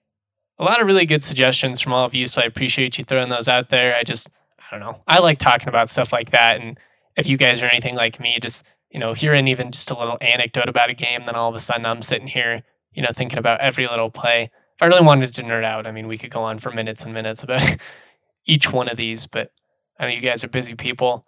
A 0.59 0.65
lot 0.65 0.81
of 0.81 0.87
really 0.87 1.05
good 1.05 1.23
suggestions 1.23 1.81
from 1.81 1.93
all 1.93 2.05
of 2.05 2.15
you, 2.15 2.27
so 2.27 2.41
I 2.41 2.45
appreciate 2.45 2.97
you 2.97 3.05
throwing 3.05 3.29
those 3.29 3.49
out 3.49 3.69
there. 3.69 3.95
I 3.95 4.03
just, 4.05 4.31
I 4.71 4.79
don't 4.79 4.81
know. 4.81 5.03
I 5.07 5.19
like 5.19 5.39
talking 5.39 5.69
about 5.69 5.91
stuff 5.91 6.13
like 6.13 6.31
that. 6.31 6.61
And 6.61 6.79
if 7.17 7.27
you 7.29 7.37
guys 7.37 7.63
are 7.63 7.67
anything 7.67 7.97
like 7.97 8.21
me, 8.21 8.39
just, 8.41 8.65
you 8.91 9.01
know, 9.01 9.15
hearing 9.15 9.49
even 9.49 9.73
just 9.73 9.91
a 9.91 9.99
little 9.99 10.19
anecdote 10.21 10.69
about 10.69 10.91
a 10.91 10.95
game, 10.95 11.25
then 11.27 11.35
all 11.35 11.49
of 11.49 11.55
a 11.55 11.61
sudden 11.61 11.87
I'm 11.87 12.03
sitting 12.03 12.29
here, 12.29 12.63
you 12.93 13.03
know, 13.03 13.11
thinking 13.15 13.39
about 13.39 13.61
every 13.61 13.87
little 13.87 14.11
play 14.11 14.51
if 14.79 14.83
I 14.85 14.87
really 14.87 15.05
wanted 15.05 15.35
to 15.35 15.43
nerd 15.43 15.65
out, 15.65 15.89
I 15.89 15.91
mean, 15.91 16.07
we 16.07 16.17
could 16.17 16.31
go 16.31 16.45
on 16.45 16.61
for 16.61 16.71
minutes 16.71 17.03
and 17.03 17.13
minutes 17.13 17.43
about 17.43 17.79
each 18.47 18.73
one 18.73 18.89
of 18.89 18.97
these, 18.97 19.27
but 19.27 19.51
I 19.99 20.05
know 20.05 20.15
you 20.15 20.21
guys 20.21 20.45
are 20.45 20.49
busy 20.49 20.77
people. 20.77 21.27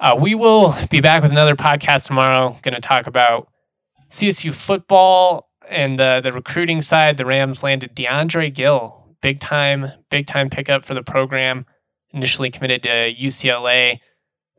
Uh, 0.00 0.18
we 0.20 0.34
will 0.34 0.74
be 0.90 1.00
back 1.00 1.22
with 1.22 1.30
another 1.30 1.54
podcast 1.54 2.08
tomorrow. 2.08 2.58
Going 2.62 2.74
to 2.74 2.80
talk 2.80 3.06
about 3.06 3.46
CSU 4.10 4.52
football 4.52 5.48
and 5.70 5.96
the 5.96 6.20
the 6.24 6.32
recruiting 6.32 6.82
side. 6.82 7.18
The 7.18 7.24
Rams 7.24 7.62
landed 7.62 7.94
DeAndre 7.94 8.52
Gill, 8.52 9.06
big 9.20 9.38
time, 9.38 9.92
big 10.10 10.26
time 10.26 10.50
pickup 10.50 10.84
for 10.84 10.94
the 10.94 11.04
program. 11.04 11.66
Initially 12.12 12.50
committed 12.50 12.82
to 12.82 13.14
UCLA, 13.14 14.00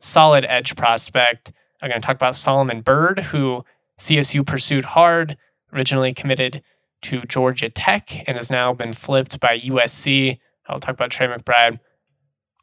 solid 0.00 0.44
edge 0.48 0.76
prospect. 0.76 1.52
I'm 1.80 1.88
going 1.88 2.00
to 2.00 2.06
talk 2.06 2.16
about 2.16 2.36
Solomon 2.36 2.80
Byrd, 2.80 3.20
who 3.20 3.64
CSU 3.98 4.46
pursued 4.46 4.84
hard, 4.84 5.36
originally 5.72 6.12
committed 6.12 6.62
to 7.02 7.22
Georgia 7.22 7.68
Tech 7.68 8.26
and 8.26 8.36
has 8.36 8.50
now 8.50 8.72
been 8.72 8.92
flipped 8.92 9.38
by 9.40 9.58
USC. 9.58 10.38
I'll 10.66 10.80
talk 10.80 10.94
about 10.94 11.10
Trey 11.10 11.28
McBride. 11.28 11.78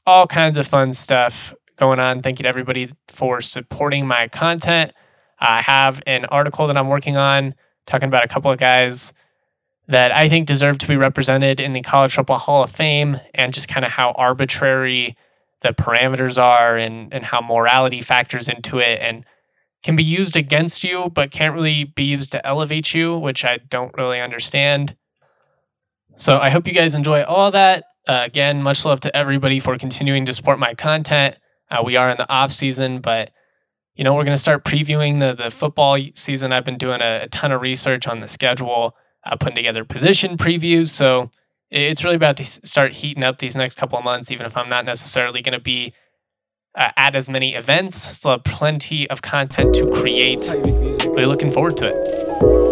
All 0.06 0.26
kinds 0.26 0.58
of 0.58 0.68
fun 0.68 0.94
stuff 0.94 1.54
going 1.78 2.00
on. 2.00 2.22
Thank 2.22 2.40
you 2.40 2.44
to 2.44 2.50
everybody 2.50 2.92
for 3.08 3.42
supporting 3.42 4.08
my 4.08 4.28
content. 4.28 4.94
I 5.40 5.62
have 5.62 6.02
an 6.06 6.26
article 6.26 6.68
that 6.68 6.78
I'm 6.78 6.90
working 6.90 7.18
on 7.18 7.56
talking 7.86 8.08
about 8.08 8.24
a 8.24 8.28
couple 8.28 8.52
of 8.52 8.60
guys 8.60 9.14
that 9.92 10.16
I 10.16 10.30
think 10.30 10.48
deserve 10.48 10.78
to 10.80 10.88
be 10.88 10.96
represented 10.96 11.60
in 11.60 11.74
the 11.74 11.82
College 11.82 12.14
Football 12.14 12.38
Hall 12.38 12.64
of 12.64 12.72
Fame 12.72 13.20
and 13.34 13.54
just 13.54 13.68
kind 13.68 13.86
of 13.86 13.92
how 13.92 14.12
arbitrary 14.12 15.18
the 15.60 15.74
parameters 15.74 16.42
are 16.42 16.78
and, 16.78 17.14
and 17.14 17.26
how 17.26 17.42
morality 17.42 18.02
factors 18.02 18.48
into 18.48 18.80
it 18.80 19.02
and 19.02 19.26
can 19.84 19.98
be 19.98 20.04
used 20.04 20.38
against 20.38 20.86
you, 20.86 21.10
but 21.14 21.32
can't 21.32 21.54
really 21.54 21.84
be 21.84 22.06
used 22.06 22.32
to 22.32 22.48
elevate 22.48 22.94
you, 22.94 23.18
which 23.18 23.44
I 23.44 23.58
don't 23.70 23.94
really 23.98 24.22
understand. 24.22 24.96
So 26.16 26.38
I 26.38 26.50
hope 26.50 26.68
you 26.68 26.74
guys 26.74 26.96
enjoy 26.96 27.24
all 27.24 27.52
that. 27.52 27.84
Uh, 28.08 28.22
again, 28.24 28.64
much 28.64 28.86
love 28.86 29.02
to 29.02 29.16
everybody 29.16 29.60
for 29.60 29.78
continuing 29.78 30.26
to 30.26 30.34
support 30.34 30.58
my 30.58 30.74
content. 30.74 31.36
Uh, 31.70 31.84
we 31.84 31.98
are 31.98 32.10
in 32.10 32.18
the 32.18 32.32
off 32.32 32.54
season, 32.54 33.02
but 33.02 33.32
you 33.96 34.06
know 34.06 34.14
we're 34.14 34.24
going 34.24 34.36
to 34.36 34.42
start 34.42 34.64
previewing 34.64 35.20
the 35.20 35.34
the 35.34 35.52
football 35.52 35.98
season. 36.14 36.54
I've 36.54 36.66
been 36.66 36.78
doing 36.78 37.02
a, 37.02 37.24
a 37.24 37.28
ton 37.28 37.52
of 37.52 37.62
research 37.62 38.08
on 38.08 38.22
the 38.22 38.28
schedule, 38.28 38.96
uh, 39.26 39.36
putting 39.36 39.56
together 39.56 39.84
position 39.84 40.38
previews. 40.38 40.88
So 40.88 41.32
it's 41.70 42.04
really 42.04 42.16
about 42.16 42.38
to 42.38 42.46
start 42.46 42.94
heating 42.94 43.24
up 43.24 43.40
these 43.40 43.56
next 43.56 43.76
couple 43.76 43.98
of 43.98 44.04
months. 44.04 44.32
Even 44.32 44.46
if 44.46 44.58
I'm 44.58 44.70
not 44.70 44.86
necessarily 44.86 45.42
going 45.42 45.54
to 45.54 45.64
be 45.64 45.94
uh, 46.76 46.92
at 46.98 47.16
as 47.16 47.30
many 47.30 47.56
events, 47.56 47.96
still 47.96 48.32
have 48.32 48.44
plenty 48.44 49.10
of 49.10 49.22
content 49.22 49.76
to 49.76 49.90
create. 49.92 50.54
Really 51.06 51.26
looking 51.26 51.52
forward 51.52 51.78
to 51.78 51.88
it. 51.88 52.71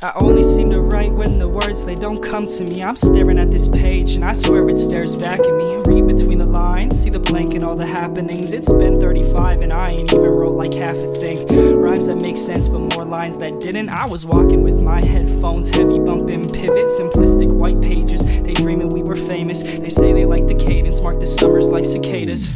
I 0.00 0.12
only 0.14 0.44
seem 0.44 0.70
to 0.70 0.80
write 0.80 1.10
when 1.10 1.40
the 1.40 1.48
words 1.48 1.84
they 1.84 1.96
don't 1.96 2.22
come 2.22 2.46
to 2.46 2.62
me. 2.62 2.84
I'm 2.84 2.94
staring 2.94 3.36
at 3.36 3.50
this 3.50 3.66
page 3.66 4.12
and 4.12 4.24
I 4.24 4.32
swear 4.32 4.68
it 4.68 4.78
stares 4.78 5.16
back 5.16 5.40
at 5.40 5.56
me. 5.56 5.74
Read 5.86 6.06
between 6.06 6.38
the 6.38 6.46
lines, 6.46 7.02
see 7.02 7.10
the 7.10 7.18
blank 7.18 7.54
and 7.54 7.64
all 7.64 7.74
the 7.74 7.84
happenings. 7.84 8.52
It's 8.52 8.72
been 8.72 9.00
35 9.00 9.60
and 9.60 9.72
I 9.72 9.90
ain't 9.90 10.12
even 10.12 10.24
wrote 10.24 10.54
like 10.54 10.72
half 10.72 10.94
a 10.94 11.14
thing. 11.14 11.48
Rhymes 11.80 12.06
that 12.06 12.22
make 12.22 12.36
sense 12.36 12.68
but 12.68 12.78
more 12.78 13.04
lines 13.04 13.38
that 13.38 13.58
didn't. 13.58 13.88
I 13.88 14.06
was 14.06 14.24
walking 14.24 14.62
with 14.62 14.80
my 14.80 15.02
headphones, 15.02 15.68
heavy 15.68 15.98
bumping 15.98 16.48
pivot, 16.48 16.86
simplistic 16.86 17.50
white 17.50 17.80
pages. 17.80 18.24
They 18.24 18.52
dreaming 18.52 18.90
we 18.90 19.02
were 19.02 19.16
famous. 19.16 19.64
They 19.64 19.90
say 19.90 20.12
they 20.12 20.26
like 20.26 20.46
the 20.46 20.54
cadence, 20.54 21.00
mark 21.00 21.18
the 21.18 21.26
summers 21.26 21.70
like 21.70 21.84
cicadas. 21.84 22.46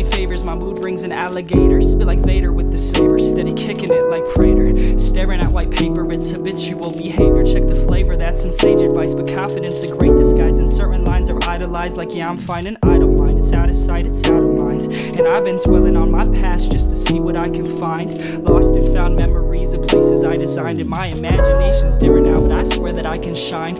Ain't 0.00 0.14
favors. 0.14 0.42
My 0.42 0.54
mood 0.54 0.82
rings 0.82 1.04
an 1.04 1.12
alligator. 1.12 1.78
Spit 1.82 2.06
like 2.06 2.20
Vader 2.20 2.54
with 2.54 2.72
the 2.72 2.78
saber. 2.78 3.18
Steady 3.18 3.52
kicking 3.52 3.92
it 3.92 4.06
like 4.06 4.26
Prater. 4.30 4.98
Staring 4.98 5.40
at 5.40 5.50
white 5.52 5.70
paper, 5.70 6.10
it's 6.10 6.30
habitual 6.30 6.90
behavior. 6.90 7.44
Check 7.44 7.66
the 7.66 7.74
flavor, 7.74 8.16
that's 8.16 8.40
some 8.40 8.50
sage 8.50 8.80
advice. 8.80 9.12
But 9.12 9.28
confidence, 9.28 9.82
a 9.82 9.94
great 9.94 10.16
disguise. 10.16 10.58
And 10.58 10.66
certain 10.66 11.04
lines 11.04 11.28
are 11.28 11.38
idolized, 11.46 11.98
like, 11.98 12.14
yeah, 12.14 12.30
I'm 12.30 12.38
fine 12.38 12.66
and 12.66 12.78
I 12.82 12.96
don't 12.96 13.14
mind. 13.14 13.40
It's 13.40 13.52
out 13.52 13.68
of 13.68 13.76
sight, 13.76 14.06
it's 14.06 14.24
out 14.24 14.42
of 14.42 14.54
mind. 14.54 14.86
And 14.86 15.28
I've 15.28 15.44
been 15.44 15.58
dwelling 15.58 15.98
on 15.98 16.10
my 16.10 16.24
past 16.40 16.70
just 16.72 16.88
to 16.88 16.96
see 16.96 17.20
what 17.20 17.36
I 17.36 17.50
can 17.50 17.66
find. 17.76 18.42
Lost 18.42 18.74
and 18.76 18.90
found 18.94 19.16
memories 19.16 19.74
of 19.74 19.86
places 19.86 20.24
I 20.24 20.38
designed. 20.38 20.80
And 20.80 20.88
my 20.88 21.08
imagination's 21.08 21.98
different 21.98 22.26
now, 22.26 22.40
but 22.40 22.52
I 22.52 22.62
swear 22.62 22.94
that 22.94 23.04
I 23.04 23.18
can 23.18 23.34
shine. 23.34 23.76